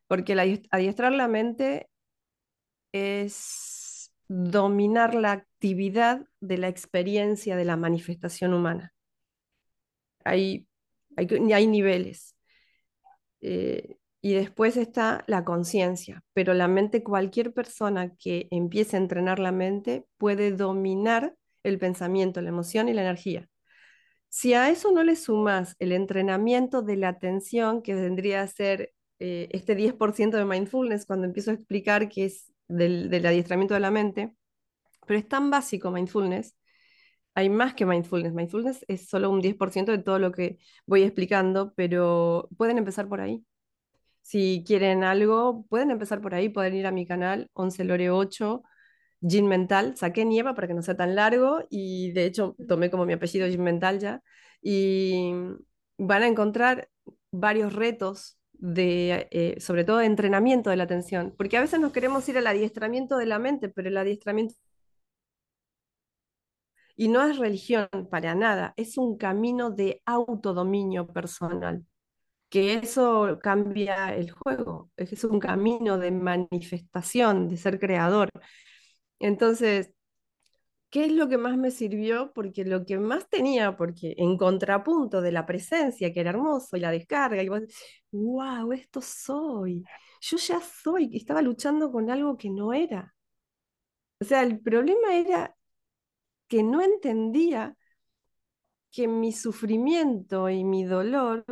Porque 0.07 0.33
el 0.33 0.39
adiestrar 0.71 1.11
la 1.11 1.27
mente 1.27 1.89
es 2.93 4.13
dominar 4.29 5.13
la 5.15 5.33
actividad 5.33 6.25
de 6.39 6.57
la 6.57 6.69
experiencia 6.69 7.57
de 7.57 7.65
la 7.65 7.75
manifestación 7.75 8.53
humana. 8.53 8.93
Hay, 10.23 10.67
hay, 11.17 11.27
hay 11.53 11.67
niveles. 11.67 12.35
Eh, 13.41 13.97
y 14.21 14.33
después 14.35 14.77
está 14.77 15.25
la 15.27 15.43
conciencia, 15.43 16.23
pero 16.33 16.53
la 16.53 16.67
mente, 16.69 17.03
cualquier 17.03 17.53
persona 17.53 18.15
que 18.15 18.47
empiece 18.51 18.95
a 18.95 19.01
entrenar 19.01 19.39
la 19.39 19.51
mente 19.51 20.05
puede 20.17 20.51
dominar 20.51 21.35
el 21.63 21.77
pensamiento, 21.77 22.41
la 22.41 22.49
emoción 22.49 22.87
y 22.87 22.93
la 22.93 23.01
energía. 23.01 23.49
Si 24.35 24.53
a 24.53 24.69
eso 24.69 24.91
no 24.91 25.01
le 25.05 25.15
sumas 25.15 25.77
el 25.79 25.93
entrenamiento 25.93 26.81
de 26.81 26.97
la 26.97 27.07
atención, 27.07 27.81
que 27.81 27.95
vendría 27.95 28.41
a 28.41 28.47
ser 28.47 28.93
eh, 29.19 29.47
este 29.51 29.75
10% 29.75 30.35
de 30.35 30.43
mindfulness, 30.43 31.05
cuando 31.05 31.25
empiezo 31.25 31.51
a 31.51 31.53
explicar 31.53 32.09
que 32.09 32.25
es 32.25 32.51
del, 32.67 33.25
adiestramiento 33.25 33.75
de 33.75 33.79
la 33.79 33.91
mente, 33.91 34.35
pero 35.07 35.17
es 35.19 35.27
tan 35.29 35.49
básico 35.51 35.89
mindfulness, 35.89 36.53
hay 37.33 37.49
más 37.49 37.75
que 37.75 37.85
mindfulness. 37.85 38.33
Mindfulness 38.33 38.85
es 38.89 39.07
solo 39.07 39.29
un 39.29 39.41
10% 39.41 39.93
de 39.93 39.99
todo 39.99 40.19
lo 40.19 40.33
que 40.33 40.59
voy 40.85 41.03
explicando, 41.03 41.73
pero 41.75 42.49
pueden 42.57 42.77
empezar 42.77 43.07
por 43.07 43.21
ahí. 43.21 43.45
Si 44.21 44.65
quieren 44.67 45.05
algo, 45.05 45.65
pueden 45.69 45.91
empezar 45.91 46.21
por 46.21 46.35
ahí, 46.35 46.49
pueden 46.49 46.75
ir 46.75 46.87
a 46.87 46.91
mi 46.91 47.05
canal 47.07 47.49
11 47.53 47.85
Lore 47.85 48.09
8 48.09 48.63
Gin 49.27 49.47
Mental, 49.47 49.95
saqué 49.97 50.25
Nieva 50.25 50.53
para 50.55 50.67
que 50.67 50.73
no 50.73 50.81
sea 50.81 50.95
tan 50.95 51.15
largo 51.15 51.63
y 51.69 52.11
de 52.11 52.25
hecho 52.25 52.55
tomé 52.67 52.89
como 52.91 53.05
mi 53.05 53.13
apellido 53.13 53.47
Gin 53.47 53.63
Mental 53.63 53.99
ya 53.99 54.21
y 54.61 55.33
van 55.97 56.23
a 56.23 56.27
encontrar 56.27 56.89
varios 57.31 57.73
retos 57.73 58.37
de, 58.53 59.27
eh, 59.31 59.59
sobre 59.59 59.83
todo 59.83 59.97
de 59.97 60.05
entrenamiento 60.05 60.69
de 60.69 60.77
la 60.77 60.83
atención, 60.83 61.33
porque 61.37 61.57
a 61.57 61.61
veces 61.61 61.79
nos 61.79 61.91
queremos 61.91 62.27
ir 62.29 62.37
al 62.37 62.47
adiestramiento 62.47 63.17
de 63.17 63.25
la 63.25 63.39
mente, 63.39 63.69
pero 63.69 63.89
el 63.89 63.97
adiestramiento 63.97 64.55
y 66.95 67.07
no 67.09 67.23
es 67.23 67.37
religión 67.37 67.89
para 68.09 68.35
nada, 68.35 68.73
es 68.77 68.97
un 68.97 69.17
camino 69.17 69.69
de 69.71 70.01
autodominio 70.05 71.07
personal, 71.07 71.85
que 72.49 72.75
eso 72.75 73.39
cambia 73.41 74.15
el 74.15 74.31
juego, 74.31 74.91
es 74.97 75.23
un 75.25 75.39
camino 75.39 75.97
de 75.97 76.11
manifestación, 76.11 77.49
de 77.49 77.57
ser 77.57 77.79
creador. 77.79 78.29
Entonces, 79.19 79.91
¿qué 80.89 81.05
es 81.05 81.11
lo 81.11 81.29
que 81.29 81.37
más 81.37 81.57
me 81.57 81.71
sirvió? 81.71 82.31
Porque 82.33 82.65
lo 82.65 82.85
que 82.85 82.97
más 82.99 83.29
tenía, 83.29 83.75
porque 83.77 84.15
en 84.17 84.37
contrapunto 84.37 85.21
de 85.21 85.31
la 85.31 85.45
presencia, 85.45 86.13
que 86.13 86.21
era 86.21 86.31
hermoso, 86.31 86.77
y 86.77 86.79
la 86.81 86.91
descarga, 86.91 87.43
y 87.43 87.49
vos, 87.49 87.61
wow, 88.11 88.71
esto 88.73 89.01
soy. 89.01 89.83
Yo 90.21 90.37
ya 90.37 90.61
soy, 90.61 91.15
estaba 91.17 91.41
luchando 91.41 91.91
con 91.91 92.09
algo 92.11 92.37
que 92.37 92.49
no 92.49 92.73
era. 92.73 93.13
O 94.21 94.25
sea, 94.25 94.43
el 94.43 94.59
problema 94.59 95.15
era 95.15 95.55
que 96.47 96.63
no 96.63 96.81
entendía 96.81 97.75
que 98.91 99.07
mi 99.07 99.31
sufrimiento 99.33 100.49
y 100.49 100.63
mi 100.63 100.85
dolor 100.85 101.45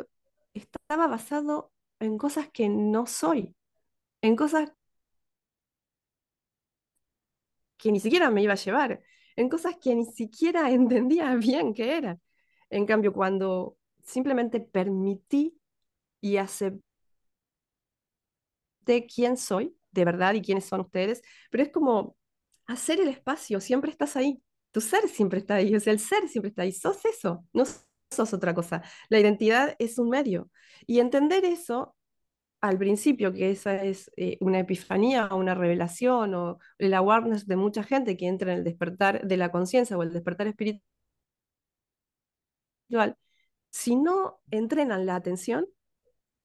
estaba 0.53 1.07
basado 1.07 1.71
en 1.99 2.17
cosas 2.17 2.49
que 2.51 2.69
no 2.69 3.05
soy, 3.05 3.55
en 4.21 4.35
cosas 4.35 4.73
que 7.83 7.91
ni 7.91 7.99
siquiera 7.99 8.31
me 8.31 8.41
iba 8.41 8.53
a 8.53 8.55
llevar, 8.55 9.01
en 9.35 9.49
cosas 9.49 9.75
que 9.81 9.93
ni 9.93 10.05
siquiera 10.05 10.71
entendía 10.71 11.35
bien 11.35 11.73
qué 11.73 11.97
eran. 11.97 12.21
En 12.69 12.85
cambio, 12.85 13.11
cuando 13.13 13.77
simplemente 14.05 14.61
permití 14.61 15.59
y 16.21 16.37
acepté 16.37 16.81
quién 19.13 19.35
soy, 19.35 19.75
de 19.91 20.05
verdad, 20.05 20.33
y 20.33 20.41
quiénes 20.41 20.65
son 20.65 20.79
ustedes, 20.81 21.21
pero 21.51 21.63
es 21.63 21.69
como 21.71 22.15
hacer 22.67 23.01
el 23.01 23.09
espacio, 23.09 23.59
siempre 23.59 23.91
estás 23.91 24.15
ahí, 24.15 24.41
tu 24.71 24.79
ser 24.79 25.07
siempre 25.09 25.39
está 25.39 25.55
ahí, 25.55 25.75
o 25.75 25.79
sea, 25.81 25.91
el 25.93 25.99
ser 25.99 26.27
siempre 26.29 26.49
está 26.49 26.61
ahí, 26.63 26.71
sos 26.71 27.03
eso, 27.05 27.45
no 27.53 27.65
sos 28.09 28.33
otra 28.33 28.53
cosa. 28.53 28.81
La 29.09 29.19
identidad 29.19 29.75
es 29.77 29.99
un 29.99 30.09
medio. 30.09 30.49
Y 30.87 30.99
entender 30.99 31.43
eso 31.45 31.95
al 32.63 32.77
principio, 32.77 33.33
que 33.33 33.51
esa 33.51 33.83
es 33.83 34.09
eh, 34.15 34.37
una 34.39 34.59
epifanía 34.59 35.27
o 35.27 35.35
una 35.37 35.53
revelación 35.53 36.33
o 36.33 36.59
el 36.77 36.93
awareness 36.93 37.45
de 37.45 37.57
mucha 37.57 37.83
gente 37.83 38.15
que 38.15 38.27
entra 38.27 38.53
en 38.53 38.59
el 38.59 38.63
despertar 38.63 39.27
de 39.27 39.35
la 39.37 39.51
conciencia 39.51 39.97
o 39.97 40.03
el 40.03 40.13
despertar 40.13 40.47
espiritual, 40.47 40.81
si 43.69 43.95
no 43.97 44.39
entrenan 44.49 45.05
la 45.05 45.15
atención, 45.15 45.67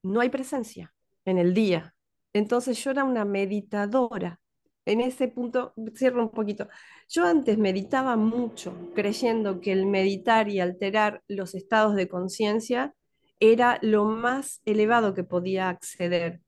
no 0.03 0.21
hay 0.21 0.29
presencia 0.31 0.93
en 1.25 1.39
el 1.39 1.55
día. 1.55 1.95
Entonces 2.33 2.83
yo 2.83 2.91
era 2.91 3.05
una 3.05 3.25
meditadora. 3.25 4.41
En 4.87 5.01
ese 5.01 5.29
punto, 5.29 5.75
cierro 5.95 6.23
un 6.25 6.31
poquito. 6.31 6.69
Yo 7.09 7.27
antes 7.27 7.59
meditaba 7.59 8.17
mucho, 8.17 8.75
creyendo 8.95 9.61
que 9.61 9.73
el 9.73 9.87
meditar 9.87 10.49
y 10.49 10.59
alterar 10.61 11.23
los 11.29 11.55
estados 11.55 11.95
de 11.95 12.09
conciencia 12.09 12.95
era 13.41 13.79
lo 13.83 14.05
más 14.05 14.61
elevado 14.65 15.15
que 15.15 15.25
podía 15.25 15.69
acceder. 15.69 16.41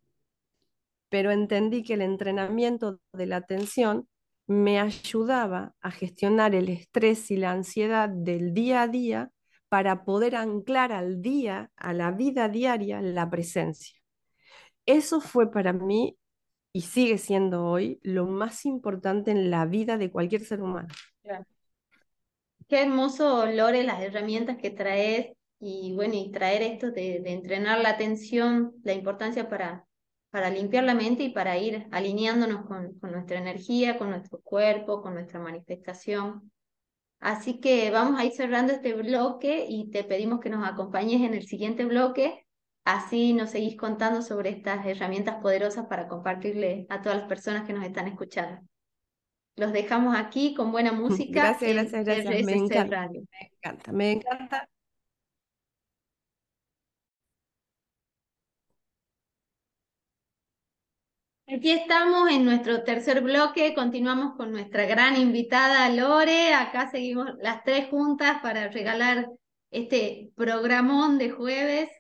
Pero 1.08 1.30
entendí 1.30 1.82
que 1.82 1.94
el 1.94 2.02
entrenamiento 2.02 3.00
de 3.12 3.26
la 3.26 3.36
atención 3.36 4.08
me 4.46 4.80
ayudaba 4.80 5.74
a 5.80 5.90
gestionar 5.90 6.54
el 6.54 6.68
estrés 6.68 7.30
y 7.30 7.36
la 7.36 7.52
ansiedad 7.52 8.08
del 8.08 8.52
día 8.52 8.82
a 8.82 8.88
día 8.88 9.30
para 9.68 10.04
poder 10.04 10.34
anclar 10.34 10.92
al 10.92 11.22
día, 11.22 11.70
a 11.76 11.92
la 11.92 12.10
vida 12.10 12.48
diaria, 12.48 13.00
la 13.00 13.30
presencia. 13.30 13.96
Eso 14.86 15.20
fue 15.20 15.50
para 15.50 15.72
mí 15.72 16.16
y 16.72 16.82
sigue 16.82 17.18
siendo 17.18 17.64
hoy 17.64 18.00
lo 18.02 18.26
más 18.26 18.64
importante 18.66 19.30
en 19.30 19.50
la 19.50 19.66
vida 19.66 19.96
de 19.96 20.10
cualquier 20.10 20.44
ser 20.44 20.62
humano. 20.62 20.88
Qué 22.68 22.82
hermoso, 22.82 23.46
Lore, 23.46 23.84
las 23.84 24.00
herramientas 24.00 24.56
que 24.58 24.70
traes 24.70 25.36
y 25.60 25.92
bueno, 25.94 26.14
y 26.14 26.30
traer 26.32 26.62
esto 26.62 26.90
de, 26.90 27.22
entrenar 27.26 27.80
la 27.80 27.90
atención, 27.90 28.72
la 28.82 28.94
importancia 28.94 29.48
para, 29.48 29.86
para 30.30 30.48
limpiar 30.50 30.84
la 30.84 30.94
mente 30.94 31.24
y 31.24 31.28
para 31.28 31.58
ir 31.58 31.86
alineándonos 31.90 32.66
con, 32.66 32.98
con 32.98 33.12
nuestra 33.12 33.38
energía, 33.38 33.98
con 33.98 34.10
nuestro 34.10 34.40
cuerpo, 34.40 35.02
con 35.02 35.14
nuestra 35.14 35.38
manifestación. 35.38 36.50
Así 37.20 37.60
que 37.60 37.90
vamos 37.90 38.18
a 38.18 38.24
ir 38.24 38.32
cerrando 38.32 38.72
este 38.72 38.94
bloque 38.94 39.66
y 39.68 39.90
te 39.90 40.02
pedimos 40.02 40.40
que 40.40 40.48
nos 40.48 40.66
acompañes 40.66 41.20
en 41.20 41.34
el 41.34 41.46
siguiente 41.46 41.84
bloque. 41.84 42.46
Así 42.84 43.34
nos 43.34 43.50
seguís 43.50 43.76
contando 43.76 44.22
sobre 44.22 44.48
estas 44.48 44.86
herramientas 44.86 45.36
poderosas 45.42 45.86
para 45.86 46.08
compartirle 46.08 46.86
a 46.88 47.02
todas 47.02 47.18
las 47.18 47.28
personas 47.28 47.66
que 47.66 47.74
nos 47.74 47.84
están 47.84 48.08
escuchando. 48.08 48.62
Los 49.56 49.74
dejamos 49.74 50.16
aquí 50.16 50.54
con 50.54 50.72
buena 50.72 50.92
música. 50.92 51.58
Gracias, 51.58 51.92
gracias, 51.92 52.04
gracias. 52.06 52.44
Me 52.46 52.52
encanta, 52.54 53.08
me 53.10 53.50
encanta, 53.52 53.92
me 53.92 54.12
encanta. 54.12 54.68
Aquí 61.52 61.72
estamos 61.72 62.30
en 62.30 62.44
nuestro 62.44 62.84
tercer 62.84 63.22
bloque, 63.22 63.74
continuamos 63.74 64.36
con 64.36 64.52
nuestra 64.52 64.84
gran 64.84 65.16
invitada 65.16 65.88
Lore, 65.88 66.54
acá 66.54 66.88
seguimos 66.92 67.30
las 67.40 67.64
tres 67.64 67.88
juntas 67.88 68.38
para 68.40 68.68
regalar 68.68 69.28
este 69.72 70.30
programón 70.36 71.18
de 71.18 71.30
jueves. 71.30 71.90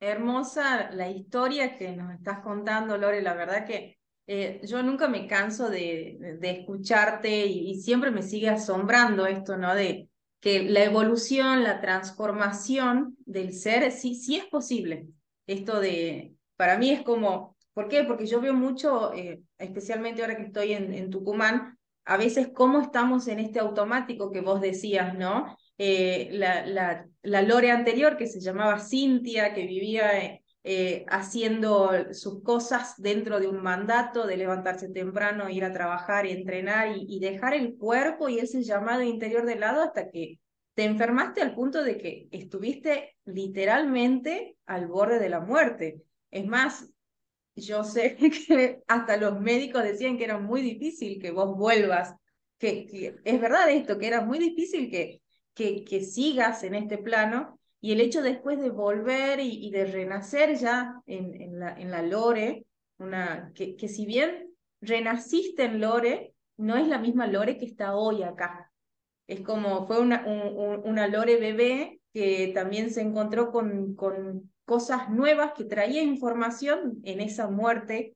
Hermosa 0.00 0.90
la 0.90 1.08
historia 1.08 1.78
que 1.78 1.96
nos 1.96 2.12
estás 2.12 2.40
contando, 2.40 2.98
Lore, 2.98 3.22
la 3.22 3.32
verdad 3.32 3.66
que 3.66 3.98
eh, 4.26 4.60
yo 4.64 4.82
nunca 4.82 5.08
me 5.08 5.26
canso 5.26 5.70
de, 5.70 6.36
de 6.38 6.50
escucharte 6.50 7.46
y, 7.46 7.70
y, 7.70 7.80
siempre 7.80 8.10
me 8.10 8.22
sigue 8.22 8.50
asombrando 8.50 9.24
esto, 9.24 9.56
¿no? 9.56 9.74
De 9.74 10.10
que 10.40 10.64
la 10.64 10.84
evolución, 10.84 11.62
la 11.64 11.80
transformación 11.80 13.16
del 13.24 13.54
ser, 13.54 13.92
sí, 13.92 14.14
sí 14.14 14.36
es 14.36 14.44
posible. 14.44 15.06
Esto 15.46 15.80
de, 15.80 16.34
para 16.56 16.76
mí 16.76 16.90
es 16.90 17.00
como, 17.00 17.56
¿por 17.80 17.88
qué? 17.88 18.04
Porque 18.04 18.26
yo 18.26 18.42
veo 18.42 18.52
mucho, 18.52 19.14
eh, 19.14 19.40
especialmente 19.56 20.20
ahora 20.20 20.36
que 20.36 20.42
estoy 20.42 20.74
en, 20.74 21.08
Tucumán, 21.08 21.78
a 22.04 22.18
veces 22.18 22.50
cómo 22.54 22.82
estamos 22.82 23.26
en 23.26 23.38
este 23.38 23.58
automático 23.58 24.30
que 24.30 24.42
vos 24.42 24.60
decías, 24.60 25.16
¿no? 25.16 25.56
Eh, 25.78 26.28
la, 26.30 27.06
Lore 27.22 27.70
anterior, 27.70 28.18
que 28.18 28.26
se 28.26 28.38
llamaba 28.38 28.80
Cintia, 28.80 29.54
que 29.54 29.64
vivía 29.64 30.40
eh, 30.62 31.06
haciendo 31.08 32.12
sus 32.12 32.42
cosas 32.42 32.96
dentro 32.98 33.40
de 33.40 33.48
un 33.48 33.62
mandato 33.62 34.26
de 34.26 34.36
levantarse 34.36 34.90
temprano, 34.90 35.48
ir 35.48 35.64
a 35.64 35.72
trabajar 35.72 36.26
y 36.26 36.32
entrenar 36.32 36.94
y, 36.94 37.06
y, 37.08 37.18
dejar 37.18 37.54
el 37.54 37.78
cuerpo 37.78 38.28
y 38.28 38.40
ese 38.40 38.62
llamado 38.62 39.00
interior 39.00 39.46
de 39.46 39.56
lado 39.56 39.80
hasta 39.80 40.10
que 40.10 40.38
te 40.74 40.84
enfermaste 40.84 41.40
al 41.40 41.54
punto 41.54 41.82
de 41.82 41.96
que 41.96 42.28
estuviste 42.30 43.16
literalmente 43.24 44.58
al 44.66 44.86
borde 44.86 45.18
de 45.18 45.30
la 45.30 45.40
muerte. 45.40 46.02
Es 46.30 46.46
más, 46.46 46.86
yo 47.60 47.84
sé 47.84 48.16
que 48.48 48.82
hasta 48.88 49.16
los 49.16 49.40
médicos 49.40 49.84
decían 49.84 50.18
que 50.18 50.24
era 50.24 50.38
muy 50.38 50.62
difícil 50.62 51.20
que 51.20 51.30
vos 51.30 51.56
vuelvas, 51.56 52.14
que, 52.58 52.86
que 52.86 53.16
es 53.24 53.40
verdad 53.40 53.70
esto, 53.70 53.98
que 53.98 54.06
era 54.06 54.22
muy 54.22 54.38
difícil 54.38 54.90
que, 54.90 55.22
que, 55.54 55.84
que 55.84 56.02
sigas 56.02 56.62
en 56.64 56.74
este 56.74 56.98
plano 56.98 57.58
y 57.80 57.92
el 57.92 58.00
hecho 58.00 58.22
después 58.22 58.60
de 58.60 58.70
volver 58.70 59.40
y, 59.40 59.66
y 59.66 59.70
de 59.70 59.86
renacer 59.86 60.56
ya 60.56 61.00
en, 61.06 61.40
en, 61.40 61.58
la, 61.58 61.74
en 61.78 61.90
la 61.90 62.02
Lore, 62.02 62.66
una, 62.98 63.52
que, 63.54 63.76
que 63.76 63.88
si 63.88 64.04
bien 64.04 64.54
renaciste 64.80 65.64
en 65.64 65.80
Lore, 65.80 66.34
no 66.58 66.76
es 66.76 66.86
la 66.88 66.98
misma 66.98 67.26
Lore 67.26 67.56
que 67.56 67.64
está 67.64 67.96
hoy 67.96 68.22
acá. 68.22 68.70
Es 69.26 69.40
como 69.40 69.86
fue 69.86 70.00
una, 70.00 70.26
un, 70.26 70.82
una 70.84 71.06
Lore 71.08 71.36
bebé 71.36 72.00
que 72.12 72.50
también 72.54 72.90
se 72.90 73.00
encontró 73.00 73.50
con, 73.50 73.94
con 73.94 74.52
cosas 74.70 75.10
nuevas, 75.10 75.50
que 75.56 75.64
traía 75.64 76.00
información 76.00 77.00
en 77.02 77.18
esa 77.20 77.50
muerte. 77.50 78.14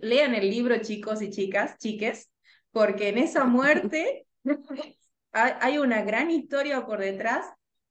Lean 0.00 0.32
el 0.36 0.48
libro, 0.48 0.78
chicos 0.80 1.20
y 1.22 1.30
chicas, 1.30 1.76
chiques, 1.78 2.30
porque 2.70 3.08
en 3.08 3.18
esa 3.18 3.46
muerte 3.46 4.28
hay 5.32 5.78
una 5.78 6.02
gran 6.02 6.30
historia 6.30 6.86
por 6.86 7.00
detrás 7.00 7.44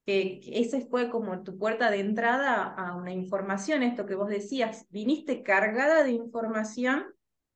que, 0.05 0.39
esa 0.53 0.79
fue 0.89 1.09
como 1.09 1.43
tu 1.43 1.57
puerta 1.57 1.91
de 1.91 1.99
entrada 1.99 2.63
a 2.63 2.95
una 2.95 3.11
información, 3.11 3.83
esto 3.83 4.05
que 4.05 4.15
vos 4.15 4.29
decías, 4.29 4.85
viniste 4.89 5.43
cargada 5.43 6.05
de 6.05 6.11
información, 6.11 7.03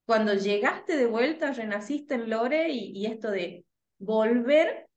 cuando 0.06 0.34
llegaste 0.34 0.98
de 0.98 1.06
vuelta, 1.06 1.54
renaciste 1.54 2.16
en 2.16 2.30
Lore 2.30 2.72
y, 2.72 2.92
y 2.92 3.06
esto 3.06 3.32
de 3.32 3.64
volver 4.00 4.90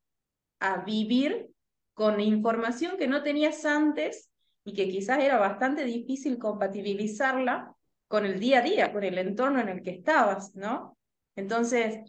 a 0.59 0.79
vivir 0.79 1.49
con 1.95 2.21
información 2.21 2.97
que 2.97 3.07
no 3.07 3.23
tenías 3.23 3.65
antes 3.65 4.28
y 4.69 4.75
que 4.75 4.87
quizás 4.87 5.21
era 5.21 5.39
bastante 5.39 5.85
difícil 5.85 6.39
compatibilizarla 6.39 7.75
con 8.07 8.27
el 8.27 8.39
día 8.39 8.59
a 8.59 8.63
día, 8.63 8.93
con 8.93 9.03
el 9.03 9.17
entorno 9.17 9.61
en 9.61 9.71
el 9.71 9.83
que 9.83 9.93
estabas, 9.93 10.55
¿no? 10.55 10.99
Entonces, 11.37 12.01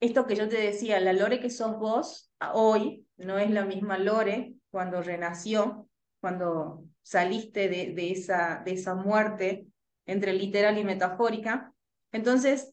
esto 0.00 0.26
que 0.26 0.34
yo 0.34 0.48
te 0.48 0.56
decía, 0.56 1.00
la 1.00 1.12
Lore 1.12 1.38
que 1.38 1.50
sos 1.50 1.78
vos 1.78 2.32
hoy 2.54 3.06
no 3.18 3.38
es 3.38 3.50
la 3.50 3.66
misma 3.66 3.98
Lore 3.98 4.54
cuando 4.70 5.02
renació, 5.02 5.86
cuando 6.18 6.82
saliste 7.02 7.68
de, 7.68 8.10
esa, 8.10 8.62
de 8.64 8.72
esa 8.72 8.94
muerte 8.94 9.66
entre 10.06 10.32
literal 10.32 10.78
y 10.78 10.84
metafórica. 10.84 11.74
Entonces, 12.10 12.72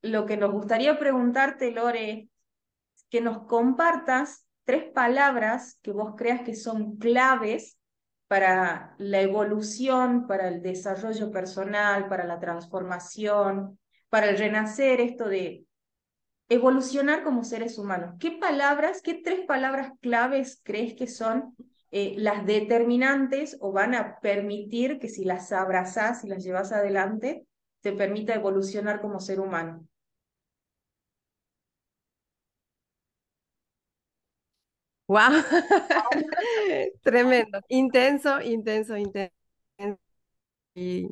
lo 0.00 0.24
que 0.24 0.38
nos 0.38 0.52
gustaría 0.52 0.98
preguntarte, 0.98 1.70
Lore, 1.70 2.30
es 2.96 3.04
que 3.10 3.20
nos 3.20 3.46
compartas 3.46 4.46
tres 4.64 4.90
palabras 4.90 5.78
que 5.82 5.92
vos 5.92 6.14
creas 6.16 6.40
que 6.40 6.54
son 6.54 6.96
claves 6.96 7.78
para 8.28 8.94
la 8.98 9.20
evolución, 9.20 10.26
para 10.26 10.48
el 10.48 10.62
desarrollo 10.62 11.30
personal, 11.30 12.08
para 12.08 12.24
la 12.24 12.40
transformación, 12.40 13.78
para 14.08 14.30
el 14.30 14.38
renacer, 14.38 15.00
esto 15.00 15.28
de 15.28 15.66
evolucionar 16.48 17.22
como 17.22 17.44
seres 17.44 17.78
humanos. 17.78 18.14
¿Qué 18.18 18.32
palabras, 18.32 19.02
qué 19.02 19.14
tres 19.14 19.40
palabras 19.46 19.92
claves 20.00 20.60
crees 20.62 20.94
que 20.94 21.06
son 21.06 21.54
eh, 21.90 22.14
las 22.16 22.44
determinantes 22.44 23.56
o 23.60 23.72
van 23.72 23.94
a 23.94 24.18
permitir 24.20 24.98
que 24.98 25.08
si 25.08 25.24
las 25.24 25.52
abrazas 25.52 26.24
y 26.24 26.28
las 26.28 26.42
llevas 26.42 26.72
adelante, 26.72 27.46
te 27.80 27.92
permita 27.92 28.34
evolucionar 28.34 29.00
como 29.00 29.20
ser 29.20 29.40
humano? 29.40 29.86
¡Wow! 35.14 35.20
Tremendo, 37.02 37.60
intenso, 37.68 38.40
intenso, 38.40 38.96
intenso. 38.96 39.32
Y 40.74 41.06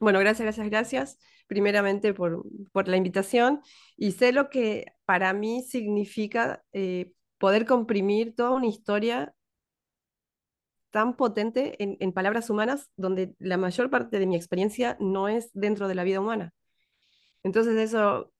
bueno, 0.00 0.18
gracias, 0.18 0.44
gracias, 0.44 0.68
gracias 0.68 1.18
primeramente 1.46 2.12
por, 2.12 2.44
por 2.72 2.88
la 2.88 2.96
invitación 2.96 3.62
y 3.96 4.12
sé 4.12 4.32
lo 4.32 4.50
que 4.50 4.86
para 5.04 5.32
mí 5.32 5.62
significa 5.62 6.64
eh, 6.72 7.12
poder 7.38 7.66
comprimir 7.66 8.34
toda 8.34 8.50
una 8.50 8.66
historia 8.66 9.32
tan 10.90 11.16
potente 11.16 11.80
en, 11.80 11.96
en, 12.00 12.12
palabras 12.12 12.50
humanas 12.50 12.90
donde 12.96 13.36
la 13.38 13.58
mayor 13.58 13.90
parte 13.90 14.18
de 14.18 14.26
mi 14.26 14.34
experiencia 14.34 14.96
no 14.98 15.28
es 15.28 15.50
dentro 15.52 15.86
de 15.86 15.94
la 15.94 16.02
vida 16.02 16.18
humana. 16.20 16.52
Entonces 17.44 17.76
eso 17.76 18.32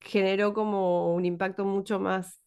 generó 0.00 0.54
como 0.54 1.14
un 1.14 1.24
impacto 1.24 1.64
mucho 1.64 1.98
más, 2.00 2.40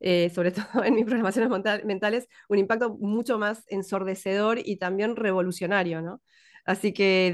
eh, 0.00 0.30
sobre 0.30 0.52
todo 0.52 0.84
en 0.84 0.94
mis 0.94 1.04
programaciones 1.04 1.50
mentales, 1.84 2.28
un 2.48 2.58
impacto 2.58 2.94
mucho 2.98 3.38
más 3.38 3.64
ensordecedor 3.68 4.58
y 4.64 4.76
también 4.76 5.16
revolucionario, 5.16 6.02
¿no? 6.02 6.22
Así 6.64 6.92
que 6.92 7.32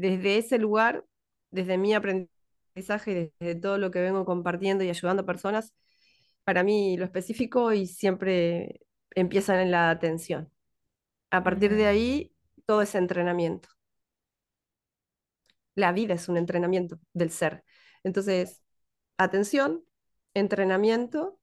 desde, 0.00 0.38
ese 0.38 0.58
lugar, 0.58 1.04
desde 1.50 1.78
mi 1.78 1.94
aprendizaje, 1.94 3.32
desde 3.38 3.60
todo 3.60 3.78
lo 3.78 3.90
que 3.90 4.00
vengo 4.00 4.24
compartiendo 4.24 4.84
y 4.84 4.88
ayudando 4.90 5.22
a 5.22 5.26
personas, 5.26 5.74
para 6.44 6.64
mí 6.64 6.96
lo 6.96 7.04
específico 7.04 7.72
y 7.72 7.86
siempre 7.86 8.80
empiezan 9.14 9.60
en 9.60 9.70
la 9.72 9.90
atención. 9.90 10.50
A 11.30 11.44
partir 11.44 11.74
de 11.74 11.86
ahí, 11.86 12.34
todo 12.66 12.82
es 12.82 12.94
entrenamiento. 12.94 13.68
La 15.74 15.92
vida 15.92 16.14
es 16.14 16.28
un 16.28 16.36
entrenamiento 16.36 16.98
del 17.14 17.30
ser. 17.30 17.64
Entonces, 18.04 18.62
atención, 19.18 19.84
entrenamiento 20.34 21.40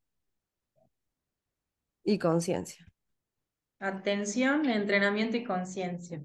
y 2.09 2.17
conciencia. 2.17 2.85
Atención, 3.79 4.67
entrenamiento 4.69 5.37
y 5.37 5.43
conciencia. 5.43 6.21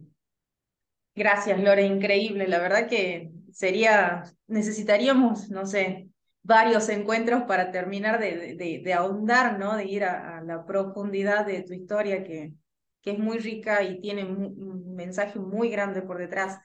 Gracias, 1.15 1.61
Lore, 1.61 1.87
increíble. 1.87 2.49
La 2.49 2.59
verdad 2.59 2.89
que 2.89 3.31
sería, 3.53 4.25
necesitaríamos, 4.47 5.51
no 5.51 5.67
sé, 5.67 6.09
varios 6.43 6.89
encuentros 6.89 7.45
para 7.45 7.71
terminar 7.71 8.19
de, 8.19 8.81
de, 8.83 8.95
ahondar, 8.95 9.59
¿no? 9.59 9.77
De 9.77 9.85
ir 9.85 10.05
a, 10.05 10.39
a, 10.39 10.41
la 10.41 10.65
profundidad 10.67 11.47
de 11.47 11.63
tu 11.63 11.73
historia, 11.73 12.25
que, 12.25 12.55
que 13.01 13.13
es 13.13 13.19
muy 13.19 13.39
rica 13.39 13.83
y 13.83 14.01
tiene 14.01 14.25
un 14.25 14.95
mensaje 14.95 15.39
muy 15.39 15.69
grande 15.69 16.03
por 16.03 16.19
detrás. 16.19 16.59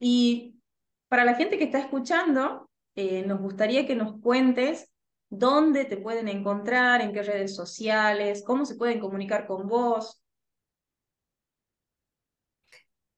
Y 0.00 0.56
para 1.08 1.24
la 1.24 1.34
gente 1.34 1.58
que 1.58 1.64
está 1.64 1.78
escuchando, 1.78 2.68
eh, 2.96 3.22
nos 3.26 3.40
gustaría 3.40 3.86
que 3.86 3.94
nos 3.94 4.20
cuentes 4.20 4.89
dónde 5.30 5.84
te 5.86 5.96
pueden 5.96 6.28
encontrar, 6.28 7.00
en 7.02 7.12
qué 7.12 7.22
redes 7.22 7.54
sociales, 7.56 8.42
cómo 8.44 8.64
se 8.66 8.76
pueden 8.76 9.00
comunicar 9.00 9.46
con 9.46 9.68
vos. 9.68 10.22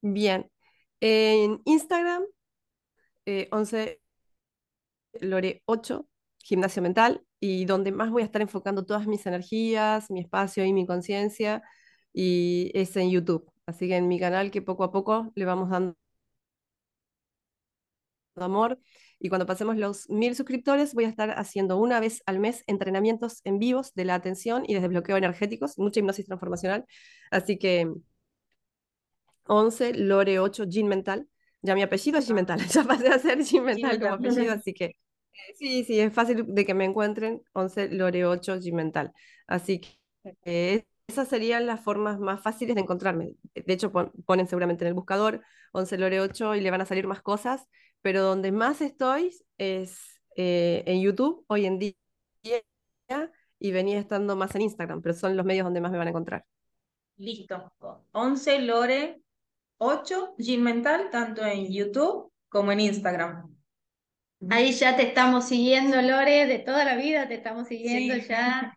Bien. 0.01 0.51
En 1.01 1.61
Instagram, 1.65 2.25
eh, 3.27 3.49
11 3.53 4.01
Lore 5.21 5.63
8, 5.67 6.09
gimnasio 6.39 6.83
mental, 6.83 7.25
y 7.41 7.65
donde 7.65 7.93
más 7.93 8.11
voy 8.11 8.23
a 8.23 8.25
estar 8.25 8.43
enfocando 8.43 8.85
todas 8.85 9.07
mis 9.07 9.27
energías, 9.27 10.11
mi 10.11 10.21
espacio 10.21 10.65
y 10.65 10.73
mi 10.73 10.87
conciencia, 10.87 11.63
y 12.13 12.71
es 12.75 12.97
en 12.97 13.11
YouTube. 13.11 13.51
Así 13.67 13.89
que 13.89 13.97
en 13.97 14.09
mi 14.09 14.19
canal 14.21 14.51
que 14.51 14.63
poco 14.63 14.85
a 14.85 14.93
poco 14.93 15.33
le 15.35 15.45
vamos 15.45 15.71
dando 15.71 15.97
amor. 18.37 18.79
Y 19.25 19.29
cuando 19.29 19.47
pasemos 19.47 19.77
los 19.77 20.11
mil 20.11 20.35
suscriptores, 20.35 20.95
voy 20.95 21.05
a 21.05 21.09
estar 21.09 21.31
haciendo 21.39 21.79
una 21.79 22.01
vez 22.01 22.25
al 22.27 22.41
mes 22.41 22.65
entrenamientos 22.67 23.41
en 23.45 23.61
vivos 23.61 23.95
de 23.95 24.05
la 24.05 24.17
atención 24.17 24.65
y 24.67 24.75
de 24.75 24.81
desbloqueo 24.81 25.17
energéticos, 25.17 25.79
mucha 25.79 26.01
hipnosis 26.01 26.27
transformacional. 26.27 26.87
Así 27.31 27.57
que 27.57 27.89
11, 29.47 29.95
Lore 29.95 30.41
8, 30.41 30.65
Gin 30.69 30.89
Mental. 30.89 31.29
Ya 31.61 31.77
mi 31.77 31.83
apellido 31.83 32.19
es 32.19 32.27
Gin 32.27 32.35
Mental, 32.35 32.59
ya 32.69 32.83
pasé 32.83 33.09
a 33.09 33.19
ser 33.21 33.45
Gin 33.45 33.63
Mental 33.63 34.01
como 34.01 34.15
apellido, 34.15 34.53
así 34.55 34.75
que 34.75 34.97
sí, 35.57 35.85
sí, 35.85 36.01
es 36.01 36.13
fácil 36.13 36.45
de 36.49 36.67
que 36.67 36.75
me 36.75 36.85
encuentren. 36.85 37.43
11, 37.53 37.91
Lore 37.91 38.27
8, 38.27 38.61
Gin 38.61 38.75
Mental. 38.75 39.13
Así 39.47 39.81
que 39.81 40.37
eh, 40.45 40.85
esas 41.07 41.29
serían 41.29 41.67
las 41.67 41.81
formas 41.81 42.19
más 42.19 42.43
fáciles 42.43 42.75
de 42.75 42.81
encontrarme. 42.81 43.35
De 43.55 43.73
hecho, 43.73 43.93
ponen 43.93 44.49
seguramente 44.49 44.83
en 44.83 44.89
el 44.89 44.95
buscador 44.95 45.43
11 45.73 45.99
Lore 45.99 46.21
8 46.21 46.57
y 46.57 46.61
le 46.61 46.73
van 46.73 46.81
a 46.81 46.87
salir 46.87 47.07
más 47.07 47.23
cosas, 47.23 47.69
pero 48.03 48.23
donde 48.23 48.53
más 48.53 48.81
estoy 48.81 49.35
es 49.59 50.21
eh, 50.37 50.83
en 50.87 51.01
YouTube 51.01 51.45
hoy 51.49 51.67
en 51.67 51.79
día 51.79 51.95
y 53.59 53.71
venía 53.71 53.99
estando 53.99 54.37
más 54.37 54.55
en 54.55 54.63
Instagram, 54.63 55.03
pero 55.03 55.15
son 55.15 55.37
los 55.37 55.47
medios 55.47 55.65
donde 55.65 55.81
más 55.81 55.93
me 55.93 55.99
van 55.99 56.09
a 56.09 56.11
encontrar. 56.11 56.45
Listo. 57.17 57.73
11 58.13 58.59
Lore 58.63 59.23
8 59.79 60.35
Gin 60.39 60.63
Mental, 60.63 61.11
tanto 61.11 61.45
en 61.45 61.73
YouTube 61.73 62.33
como 62.49 62.73
en 62.73 62.81
Instagram. 62.81 63.55
Ahí 64.51 64.73
ya 64.73 64.97
te 64.97 65.03
estamos 65.03 65.47
siguiendo, 65.47 66.03
Lore, 66.03 66.47
de 66.47 66.59
toda 66.59 66.85
la 66.85 66.97
vida 66.97 67.29
te 67.29 67.35
estamos 67.35 67.69
siguiendo 67.69 68.17
ya. 68.17 68.77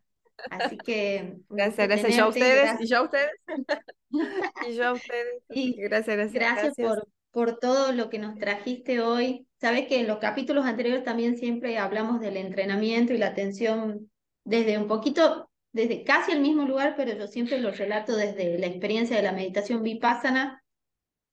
Así 0.49 0.77
que. 0.77 1.37
Gracias, 1.49 1.87
gracias. 1.87 2.11
Y 2.11 2.17
yo 2.17 2.25
a 2.25 2.27
ustedes, 2.27 2.81
y 2.81 2.87
yo 2.87 2.97
a 2.97 3.01
ustedes. 3.03 3.31
y 4.67 4.75
yo 4.75 4.87
a 4.87 4.93
ustedes. 4.93 5.43
gracias, 5.47 6.15
gracias. 6.17 6.33
Gracias, 6.33 6.75
Por, 6.75 7.07
por 7.35 7.59
todo 7.59 7.91
lo 7.91 8.09
que 8.09 8.17
nos 8.17 8.39
trajiste 8.39 9.01
hoy. 9.01 9.45
Sabes 9.59 9.87
que 9.87 9.99
en 9.99 10.07
los 10.07 10.19
capítulos 10.19 10.65
anteriores 10.65 11.03
también 11.03 11.35
siempre 11.35 11.77
hablamos 11.77 12.21
del 12.21 12.37
entrenamiento 12.37 13.11
y 13.11 13.17
la 13.17 13.27
atención 13.27 14.09
desde 14.45 14.77
un 14.77 14.87
poquito, 14.87 15.49
desde 15.73 16.05
casi 16.05 16.31
el 16.31 16.39
mismo 16.39 16.63
lugar, 16.63 16.93
pero 16.95 17.13
yo 17.13 17.27
siempre 17.27 17.59
lo 17.59 17.71
relato 17.71 18.15
desde 18.15 18.57
la 18.57 18.67
experiencia 18.67 19.17
de 19.17 19.23
la 19.23 19.33
meditación 19.33 19.83
vipassana, 19.83 20.63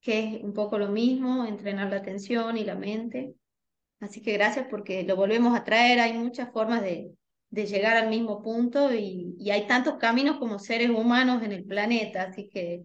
que 0.01 0.19
es 0.19 0.43
un 0.43 0.53
poco 0.53 0.77
lo 0.77 0.89
mismo, 0.89 1.45
entrenar 1.45 1.89
la 1.89 1.99
atención 1.99 2.57
y 2.57 2.65
la 2.65 2.75
mente. 2.75 3.37
Así 4.01 4.23
que 4.23 4.33
gracias 4.33 4.67
porque 4.69 5.05
lo 5.05 5.15
volvemos 5.15 5.57
a 5.57 5.63
traer. 5.63 6.01
Hay 6.01 6.15
muchas 6.15 6.51
formas 6.51 6.83
de, 6.83 7.13
de 7.51 7.67
llegar 7.67 7.97
al 7.97 8.11
mismo 8.11 8.43
punto 8.43 8.93
y, 8.93 9.37
y, 9.39 9.51
hay 9.53 9.69
tantos 9.69 9.99
caminos 9.99 10.39
como 10.39 10.59
seres 10.59 10.91
humanos 10.91 11.45
en 11.45 11.53
el 11.53 11.65
planeta. 11.65 12.25
Así 12.25 12.49
que 12.49 12.83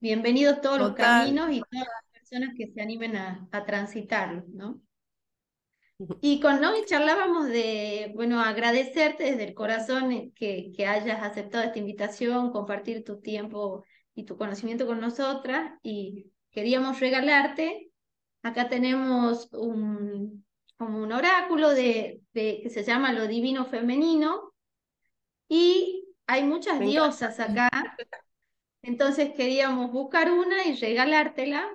bienvenidos 0.00 0.62
todos 0.62 0.78
los 0.78 0.94
caminos 0.94 1.52
y 1.52 1.60
todas 1.60 2.05
personas 2.28 2.54
que 2.56 2.72
se 2.72 2.80
animen 2.80 3.16
a, 3.16 3.48
a 3.52 3.64
transitarlos, 3.64 4.48
¿no? 4.48 4.80
Y 6.20 6.40
con 6.40 6.60
Novi 6.60 6.84
charlábamos 6.84 7.46
de, 7.46 8.12
bueno, 8.14 8.40
agradecerte 8.42 9.24
desde 9.24 9.44
el 9.44 9.54
corazón 9.54 10.32
que, 10.32 10.70
que 10.76 10.86
hayas 10.86 11.22
aceptado 11.22 11.64
esta 11.64 11.78
invitación, 11.78 12.50
compartir 12.50 13.02
tu 13.02 13.20
tiempo 13.20 13.84
y 14.14 14.24
tu 14.24 14.36
conocimiento 14.36 14.86
con 14.86 15.00
nosotras 15.00 15.72
y 15.82 16.26
queríamos 16.50 17.00
regalarte. 17.00 17.90
Acá 18.42 18.68
tenemos 18.68 19.48
un, 19.52 20.44
como 20.76 20.98
un 20.98 21.12
oráculo 21.12 21.70
de, 21.70 22.20
que 22.34 22.68
se 22.68 22.84
llama 22.84 23.12
Lo 23.12 23.26
Divino 23.26 23.64
Femenino 23.64 24.52
y 25.48 26.04
hay 26.26 26.42
muchas 26.44 26.78
diosas 26.78 27.40
acá. 27.40 27.70
Entonces 28.82 29.32
queríamos 29.34 29.90
buscar 29.90 30.30
una 30.30 30.66
y 30.66 30.76
regalártela, 30.76 31.66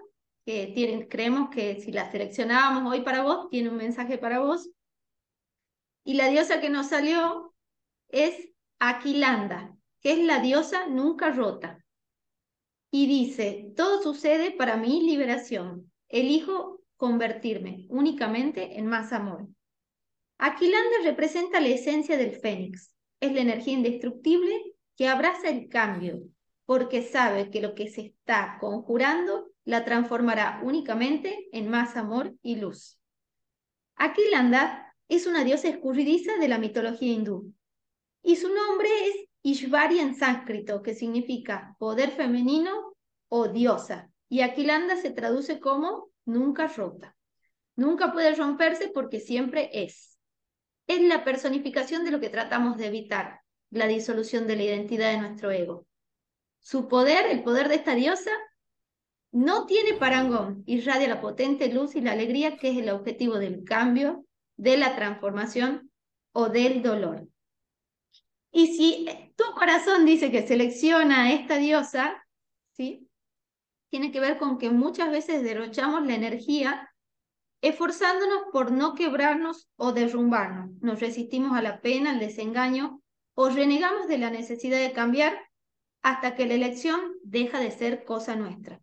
creemos 1.10 1.50
que 1.50 1.82
si 1.82 1.92
la 1.92 2.12
seleccionábamos 2.12 2.92
hoy 2.92 3.02
para 3.02 3.24
vos, 3.24 3.50
tiene 3.50 3.70
un 3.70 3.78
mensaje 3.78 4.18
para 4.18 4.40
vos. 4.40 4.70
Y 6.04 6.16
la 6.16 6.28
diosa 6.30 6.60
que 6.60 6.70
nos 6.70 6.88
salió 6.88 7.54
es 8.10 8.50
Aquilanda, 8.80 9.76
que 10.02 10.14
es 10.14 10.20
la 10.20 10.40
diosa 10.40 10.88
nunca 10.88 11.32
rota. 11.32 11.84
Y 12.92 13.08
dice, 13.08 13.72
todo 13.76 14.02
sucede 14.02 14.52
para 14.52 14.78
mi 14.78 15.02
liberación. 15.04 15.92
Elijo 16.10 16.82
convertirme 16.98 17.86
únicamente 17.90 18.78
en 18.78 18.88
más 18.88 19.14
amor. 19.14 19.48
Aquilanda 20.38 20.98
representa 21.04 21.60
la 21.60 21.70
esencia 21.70 22.18
del 22.18 22.32
fénix. 22.32 22.96
Es 23.20 23.32
la 23.32 23.42
energía 23.42 23.74
indestructible 23.74 24.76
que 24.98 25.08
abraza 25.08 25.50
el 25.50 25.70
cambio, 25.70 26.24
porque 26.66 27.04
sabe 27.04 27.50
que 27.52 27.62
lo 27.62 27.76
que 27.76 27.88
se 27.88 28.02
está 28.02 28.58
conjurando 28.60 29.51
la 29.65 29.86
transformará 29.86 30.60
únicamente 30.63 31.47
en 31.52 31.69
más 31.69 31.95
amor 31.95 32.34
y 32.41 32.56
luz. 32.56 33.00
Aquilanda 33.95 34.95
es 35.08 35.28
una 35.28 35.43
diosa 35.43 35.67
escurridiza 35.67 36.38
de 36.38 36.47
la 36.47 36.58
mitología 36.58 37.13
hindú, 37.13 37.54
y 38.24 38.36
su 38.36 38.54
nombre 38.54 38.89
es 39.08 39.15
Ishvari 39.43 40.00
en 40.00 40.15
sánscrito, 40.15 40.82
que 40.82 40.93
significa 40.93 41.76
poder 41.80 42.12
femenino 42.12 42.95
o 43.28 43.47
diosa, 43.47 44.10
y 44.30 44.41
Aquilanda 44.41 44.95
se 44.95 45.12
traduce 45.12 45.60
como 45.60 46.12
nunca 46.26 46.67
rota. 46.67 47.15
Nunca 47.76 48.13
puede 48.13 48.36
romperse 48.36 48.89
porque 48.89 49.19
siempre 49.19 49.69
es. 49.74 50.19
Es 50.88 51.02
la 51.02 51.24
personificación 51.24 52.04
de 52.06 52.12
lo 52.12 52.19
que 52.19 52.30
tratamos 52.30 52.78
de 52.78 52.88
evitar, 52.88 53.41
la 53.69 53.88
disolución 53.88 54.47
de 54.47 54.56
la 54.56 54.63
identidad 54.63 55.12
de 55.12 55.17
nuestro 55.17 55.52
ego. 55.52 55.88
Su 56.60 56.88
poder, 56.88 57.26
el 57.26 57.43
poder 57.43 57.69
de 57.69 57.76
esta 57.76 57.95
diosa, 57.95 58.32
no 59.32 59.65
tiene 59.65 59.94
parangón, 59.94 60.63
irradia 60.65 61.08
la 61.08 61.22
potente 61.22 61.72
luz 61.72 61.96
y 61.96 62.02
la 62.02 62.12
alegría 62.12 62.58
que 62.58 62.72
es 62.72 62.78
el 62.78 62.89
objetivo 62.89 63.39
del 63.39 63.63
cambio, 63.63 64.26
de 64.58 64.78
la 64.78 64.96
transformación 64.96 65.91
o 66.34 66.50
del 66.50 66.82
dolor. 66.82 67.28
Y 68.52 68.76
si 68.76 69.08
tu 69.38 69.46
corazón 69.56 70.06
dice 70.06 70.30
que 70.32 70.46
selecciona 70.46 71.24
a 71.24 71.32
esta 71.32 71.58
diosa, 71.58 72.22
¿sí? 72.74 73.08
tiene 73.89 74.12
que 74.12 74.20
ver 74.20 74.38
con 74.38 74.58
que 74.58 74.70
muchas 74.70 75.12
veces 75.12 75.44
derrochamos 75.44 76.06
la 76.06 76.15
energía 76.15 76.89
esforzándonos 77.62 78.44
por 78.52 78.72
no 78.72 78.96
quebrarnos 78.96 79.70
o 79.76 79.94
derrumbarnos. 79.94 80.72
Nos 80.82 81.00
resistimos 81.00 81.58
a 81.58 81.62
la 81.62 81.82
pena, 81.82 82.12
al 82.12 82.20
desengaño 82.20 83.02
o 83.36 83.50
renegamos 83.50 84.08
de 84.08 84.17
la 84.17 84.30
necesidad 84.30 84.80
de 84.80 84.94
cambiar 84.94 85.38
hasta 86.02 86.36
que 86.36 86.48
la 86.48 86.56
elección 86.56 87.00
deja 87.24 87.60
de 87.60 87.72
ser 87.72 88.04
cosa 88.04 88.36
nuestra. 88.36 88.82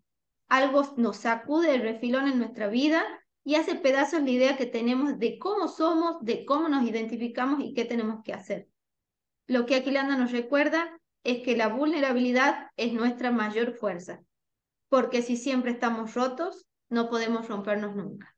Algo 0.49 0.83
nos 0.97 1.19
sacude 1.19 1.75
el 1.75 1.83
refilón 1.83 2.29
en 2.29 2.39
nuestra 2.39 2.69
vida 2.69 3.05
y 3.45 3.55
hace 3.57 3.75
pedazos 3.75 4.23
la 4.23 4.31
idea 4.31 4.57
que 4.57 4.67
tenemos 4.67 5.19
de 5.19 5.39
cómo 5.39 5.69
somos, 5.69 6.25
de 6.25 6.45
cómo 6.45 6.69
nos 6.69 6.85
identificamos 6.85 7.61
y 7.61 7.75
qué 7.75 7.85
tenemos 7.85 8.23
que 8.25 8.33
hacer. 8.33 8.69
Lo 9.47 9.67
que 9.67 9.77
Aquilanda 9.77 10.17
nos 10.17 10.33
recuerda 10.33 10.99
es 11.25 11.43
que 11.43 11.57
la 11.57 11.69
vulnerabilidad 11.69 12.71
es 12.77 12.93
nuestra 12.93 13.31
mayor 13.31 13.73
fuerza 13.73 14.23
porque 14.89 15.23
si 15.23 15.37
siempre 15.37 15.73
estamos 15.73 16.15
rotos, 16.15 16.67
no 16.89 17.11
podemos 17.11 17.49
rompernos 17.49 17.95
nunca. 17.95 18.35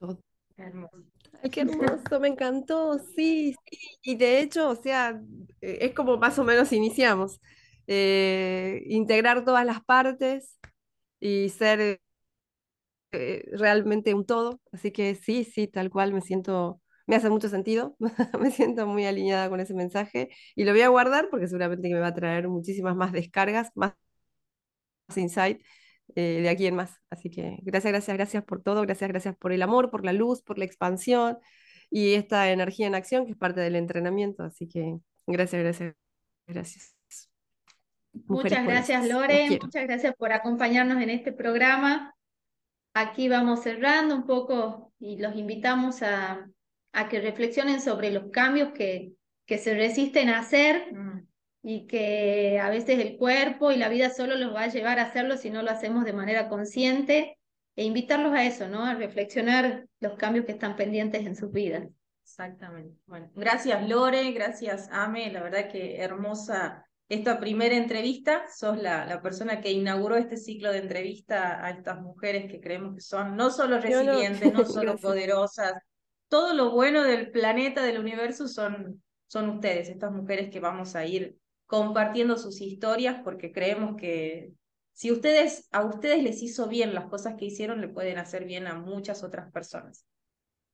Ay, 0.00 1.50
qué 1.50 1.62
hermoso, 1.62 2.20
me 2.20 2.28
encantó, 2.28 2.98
sí, 2.98 3.54
sí. 3.64 3.78
Y 4.02 4.16
de 4.16 4.40
hecho, 4.40 4.70
o 4.70 4.76
sea, 4.76 5.20
eh, 5.60 5.78
es 5.80 5.94
como 5.94 6.16
más 6.16 6.38
o 6.38 6.44
menos 6.44 6.72
iniciamos. 6.72 7.40
Eh, 7.86 8.84
integrar 8.86 9.44
todas 9.44 9.66
las 9.66 9.82
partes 9.82 10.59
y 11.20 11.48
ser 11.50 12.00
eh, 13.12 13.44
realmente 13.52 14.14
un 14.14 14.26
todo. 14.26 14.60
Así 14.72 14.92
que 14.92 15.14
sí, 15.14 15.44
sí, 15.44 15.66
tal 15.68 15.90
cual 15.90 16.12
me 16.12 16.20
siento, 16.20 16.80
me 17.06 17.16
hace 17.16 17.30
mucho 17.30 17.48
sentido, 17.48 17.96
me 18.40 18.50
siento 18.50 18.86
muy 18.86 19.06
alineada 19.06 19.48
con 19.50 19.60
ese 19.60 19.74
mensaje 19.74 20.30
y 20.54 20.64
lo 20.64 20.72
voy 20.72 20.82
a 20.82 20.88
guardar 20.88 21.28
porque 21.30 21.48
seguramente 21.48 21.88
me 21.88 22.00
va 22.00 22.08
a 22.08 22.14
traer 22.14 22.48
muchísimas 22.48 22.96
más 22.96 23.12
descargas, 23.12 23.70
más 23.74 23.94
insight 25.16 25.60
eh, 26.16 26.40
de 26.42 26.48
aquí 26.48 26.66
en 26.66 26.76
más. 26.76 26.92
Así 27.10 27.30
que 27.30 27.58
gracias, 27.62 27.92
gracias, 27.92 28.16
gracias 28.16 28.44
por 28.44 28.62
todo, 28.62 28.82
gracias, 28.82 29.08
gracias 29.10 29.36
por 29.36 29.52
el 29.52 29.62
amor, 29.62 29.90
por 29.90 30.04
la 30.04 30.12
luz, 30.12 30.42
por 30.42 30.58
la 30.58 30.64
expansión 30.64 31.38
y 31.90 32.14
esta 32.14 32.50
energía 32.52 32.86
en 32.86 32.94
acción 32.94 33.26
que 33.26 33.32
es 33.32 33.38
parte 33.38 33.60
del 33.60 33.76
entrenamiento. 33.76 34.42
Así 34.44 34.68
que 34.68 34.98
gracias, 35.26 35.62
gracias, 35.62 35.94
gracias. 36.46 36.99
Muchas 38.12 38.64
gracias, 38.64 39.08
Lore. 39.08 39.58
Muchas 39.60 39.86
gracias 39.86 40.14
por 40.16 40.32
acompañarnos 40.32 41.02
en 41.02 41.10
este 41.10 41.32
programa. 41.32 42.14
Aquí 42.94 43.28
vamos 43.28 43.62
cerrando 43.62 44.14
un 44.16 44.26
poco 44.26 44.92
y 44.98 45.18
los 45.18 45.36
invitamos 45.36 46.02
a, 46.02 46.48
a 46.92 47.08
que 47.08 47.20
reflexionen 47.20 47.80
sobre 47.80 48.10
los 48.10 48.30
cambios 48.30 48.72
que, 48.72 49.12
que 49.46 49.58
se 49.58 49.74
resisten 49.74 50.28
a 50.28 50.40
hacer. 50.40 50.92
Mm 50.92 51.30
y 51.62 51.86
que 51.86 52.58
a 52.60 52.70
veces 52.70 52.98
el 52.98 53.16
cuerpo 53.16 53.70
y 53.70 53.76
la 53.76 53.88
vida 53.88 54.10
solo 54.10 54.36
los 54.36 54.54
va 54.54 54.62
a 54.62 54.68
llevar 54.68 54.98
a 54.98 55.04
hacerlo 55.04 55.36
si 55.36 55.50
no 55.50 55.62
lo 55.62 55.70
hacemos 55.70 56.04
de 56.04 56.12
manera 56.12 56.48
consciente 56.48 57.38
e 57.76 57.84
invitarlos 57.84 58.32
a 58.32 58.44
eso, 58.44 58.68
¿no? 58.68 58.84
A 58.84 58.94
reflexionar 58.94 59.86
los 60.00 60.14
cambios 60.14 60.46
que 60.46 60.52
están 60.52 60.76
pendientes 60.76 61.26
en 61.26 61.36
sus 61.36 61.52
vidas. 61.52 61.86
Exactamente. 62.22 62.96
Bueno, 63.06 63.30
gracias 63.34 63.86
Lore, 63.88 64.32
gracias 64.32 64.88
Ame, 64.90 65.30
la 65.32 65.42
verdad 65.42 65.68
que 65.68 66.00
hermosa 66.00 66.86
esta 67.10 67.38
primera 67.38 67.76
entrevista. 67.76 68.46
Sos 68.48 68.80
la, 68.80 69.04
la 69.04 69.20
persona 69.20 69.60
que 69.60 69.70
inauguró 69.70 70.16
este 70.16 70.38
ciclo 70.38 70.72
de 70.72 70.78
entrevista 70.78 71.62
a 71.62 71.70
estas 71.70 72.00
mujeres 72.00 72.50
que 72.50 72.60
creemos 72.60 72.94
que 72.94 73.02
son 73.02 73.36
no 73.36 73.50
solo 73.50 73.78
resilientes, 73.78 74.52
no, 74.52 74.60
no 74.60 74.64
solo 74.66 74.96
poderosas, 74.96 75.74
todo 76.28 76.54
lo 76.54 76.70
bueno 76.70 77.02
del 77.02 77.30
planeta, 77.32 77.82
del 77.82 77.98
universo 77.98 78.46
son, 78.46 79.02
son 79.26 79.50
ustedes, 79.50 79.88
estas 79.88 80.12
mujeres 80.12 80.48
que 80.48 80.60
vamos 80.60 80.94
a 80.94 81.04
ir 81.04 81.36
compartiendo 81.66 82.36
sus 82.36 82.60
historias 82.60 83.20
porque 83.24 83.52
creemos 83.52 83.96
que 83.96 84.52
si 84.92 85.10
ustedes, 85.10 85.68
a 85.72 85.84
ustedes 85.84 86.22
les 86.22 86.42
hizo 86.42 86.68
bien 86.68 86.94
las 86.94 87.06
cosas 87.06 87.34
que 87.36 87.46
hicieron, 87.46 87.80
le 87.80 87.88
pueden 87.88 88.18
hacer 88.18 88.44
bien 88.44 88.68
a 88.68 88.74
muchas 88.74 89.24
otras 89.24 89.50
personas. 89.50 90.04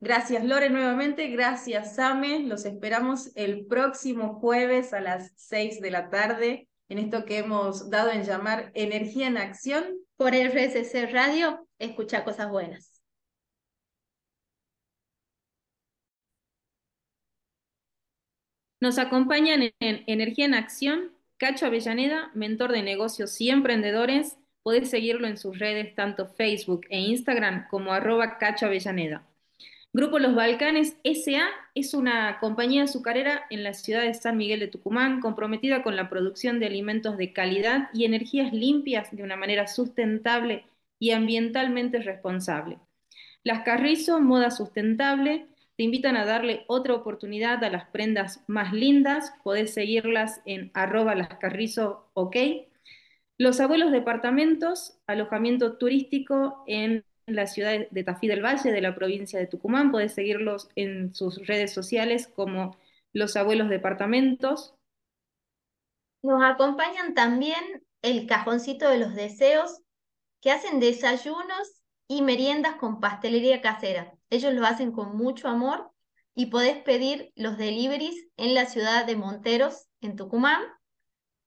Gracias 0.01 0.45
Lore 0.45 0.69
nuevamente, 0.71 1.29
gracias 1.29 1.97
Same, 1.97 2.41
los 2.41 2.67
esperamos 2.67 3.33
el 3.35 3.67
próximo 3.67 4.35
jueves 4.35 4.93
a 4.93 5.01
las 5.01 5.33
6 5.37 5.81
de 5.81 5.91
la 5.91 6.11
tarde 6.11 6.69
en 6.89 6.99
esto 6.99 7.25
que 7.25 7.39
hemos 7.39 7.91
dado 7.91 8.11
en 8.11 8.25
llamar 8.25 8.71
Energía 8.75 9.27
en 9.27 9.39
Acción. 9.39 9.85
Por 10.17 10.35
el 10.35 10.51
RSC 10.51 11.11
Radio, 11.13 11.67
escucha 11.79 12.25
cosas 12.25 12.51
buenas. 12.51 13.03
Nos 18.81 18.99
acompañan 18.99 19.63
en 19.81 20.05
Energía 20.07 20.45
en 20.45 20.55
Acción 20.55 21.13
Cacho 21.39 21.67
Avellaneda, 21.67 22.31
mentor 22.35 22.73
de 22.73 22.83
negocios 22.83 23.41
y 23.41 23.51
emprendedores. 23.51 24.39
Podés 24.63 24.91
seguirlo 24.91 25.27
en 25.27 25.37
sus 25.37 25.59
redes, 25.59 25.95
tanto 25.95 26.27
Facebook 26.27 26.87
e 26.89 26.99
Instagram, 26.99 27.69
como 27.69 27.93
arroba 27.93 28.39
Cacho 28.39 28.67
Avellaneda. 28.67 29.27
Grupo 29.93 30.19
Los 30.19 30.35
Balcanes 30.35 30.99
SA 31.05 31.49
es 31.75 31.95
una 31.95 32.39
compañía 32.39 32.83
azucarera 32.83 33.47
en 33.49 33.65
la 33.65 33.73
ciudad 33.73 34.03
de 34.03 34.13
San 34.13 34.37
Miguel 34.37 34.61
de 34.61 34.69
Tucumán, 34.69 35.21
comprometida 35.21 35.83
con 35.83 35.97
la 35.97 36.11
producción 36.11 36.61
de 36.61 36.67
alimentos 36.67 37.17
de 37.17 37.33
calidad 37.33 37.89
y 37.95 38.05
energías 38.05 38.53
limpias 38.53 39.15
de 39.17 39.23
una 39.23 39.37
manera 39.37 39.67
sustentable 39.67 40.67
y 40.99 41.13
ambientalmente 41.13 41.99
responsable. 42.01 42.79
Las 43.43 43.63
Carrizo, 43.63 44.21
moda 44.21 44.51
sustentable, 44.51 45.47
te 45.77 45.85
invitan 45.85 46.17
a 46.17 46.27
darle 46.27 46.65
otra 46.67 46.95
oportunidad 46.95 47.63
a 47.63 47.71
las 47.71 47.87
prendas 47.87 48.43
más 48.49 48.73
lindas. 48.73 49.33
Podés 49.45 49.73
seguirlas 49.73 50.43
en 50.47 50.71
arroba. 50.75 51.15
Los 53.39 53.61
abuelos 53.61 53.93
departamentos, 53.93 54.99
alojamiento 55.07 55.77
turístico 55.77 56.65
en 56.67 57.05
la 57.27 57.47
ciudad 57.47 57.89
de 57.91 58.05
Tafí 58.05 58.29
del 58.29 58.45
Valle, 58.45 58.71
de 58.71 58.81
la 58.81 58.95
provincia 58.95 59.39
de 59.39 59.47
Tucumán. 59.47 59.91
Podés 59.91 60.15
seguirlos 60.15 60.69
en 60.77 61.15
sus 61.15 61.47
redes 61.47 61.73
sociales 61.73 62.29
como 62.29 62.77
Los 63.13 63.37
Abuelos 63.37 63.69
Departamentos. 63.69 64.75
Nos 66.23 66.43
acompañan 66.43 67.15
también 67.15 67.85
el 68.03 68.27
cajoncito 68.27 68.89
de 68.89 68.99
los 68.99 69.15
deseos, 69.15 69.81
que 70.41 70.53
hacen 70.53 70.79
desayunos 70.81 71.83
y 72.09 72.23
meriendas 72.23 72.77
con 72.77 73.01
pastelería 73.01 73.61
casera. 73.61 74.15
Ellos 74.31 74.53
lo 74.55 74.65
hacen 74.65 74.93
con 74.93 75.17
mucho 75.17 75.49
amor 75.49 75.91
y 76.35 76.47
podés 76.47 76.83
pedir 76.83 77.33
los 77.35 77.59
deliveries 77.59 78.15
en 78.37 78.55
la 78.55 78.67
ciudad 78.67 79.07
de 79.07 79.17
Monteros, 79.17 79.89
en 80.01 80.15
Tucumán. 80.17 80.63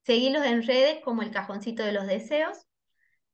Seguilos 0.03 0.45
en 0.45 0.63
redes 0.63 1.01
como 1.03 1.21
el 1.21 1.31
Cajoncito 1.31 1.83
de 1.83 1.93
los 1.93 2.07
Deseos. 2.07 2.57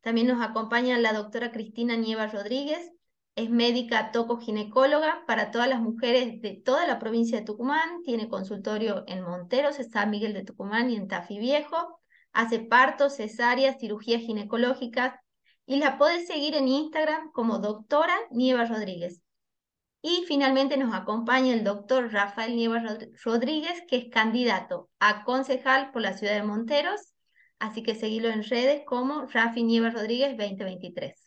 También 0.05 0.27
nos 0.27 0.39
acompaña 0.39 0.99
la 0.99 1.13
doctora 1.13 1.51
Cristina 1.51 1.95
Nieva 1.95 2.27
Rodríguez, 2.27 2.91
es 3.33 3.49
médica 3.49 4.11
tocoginecóloga 4.11 5.23
para 5.25 5.49
todas 5.49 5.67
las 5.67 5.81
mujeres 5.81 6.43
de 6.43 6.53
toda 6.53 6.85
la 6.85 6.99
provincia 6.99 7.39
de 7.39 7.43
Tucumán, 7.43 8.03
tiene 8.03 8.29
consultorio 8.29 9.03
en 9.07 9.23
Monteros, 9.23 9.79
en 9.79 9.89
San 9.89 10.11
Miguel 10.11 10.33
de 10.33 10.43
Tucumán 10.43 10.91
y 10.91 10.95
en 10.95 11.07
Tafi 11.07 11.39
Viejo, 11.39 11.99
hace 12.33 12.59
partos, 12.59 13.15
cesáreas, 13.15 13.79
cirugías 13.79 14.21
ginecológicas 14.21 15.19
y 15.65 15.77
la 15.77 15.97
podés 15.97 16.27
seguir 16.27 16.53
en 16.53 16.67
Instagram 16.67 17.31
como 17.31 17.57
doctora 17.57 18.15
Nieva 18.29 18.65
Rodríguez. 18.65 19.23
Y 20.03 20.23
finalmente 20.27 20.77
nos 20.77 20.93
acompaña 20.93 21.51
el 21.51 21.63
doctor 21.63 22.13
Rafael 22.13 22.55
Nieva 22.55 22.83
Rodríguez, 23.23 23.81
que 23.87 23.95
es 23.97 24.09
candidato 24.11 24.87
a 24.99 25.23
concejal 25.23 25.89
por 25.89 26.03
la 26.03 26.13
ciudad 26.13 26.35
de 26.35 26.43
Monteros. 26.43 27.14
Así 27.59 27.83
que 27.83 27.95
seguilo 27.95 28.29
en 28.29 28.43
redes 28.43 28.83
como 28.85 29.25
Rafi 29.27 29.63
Nieva 29.63 29.89
Rodríguez 29.89 30.37
2023. 30.37 31.24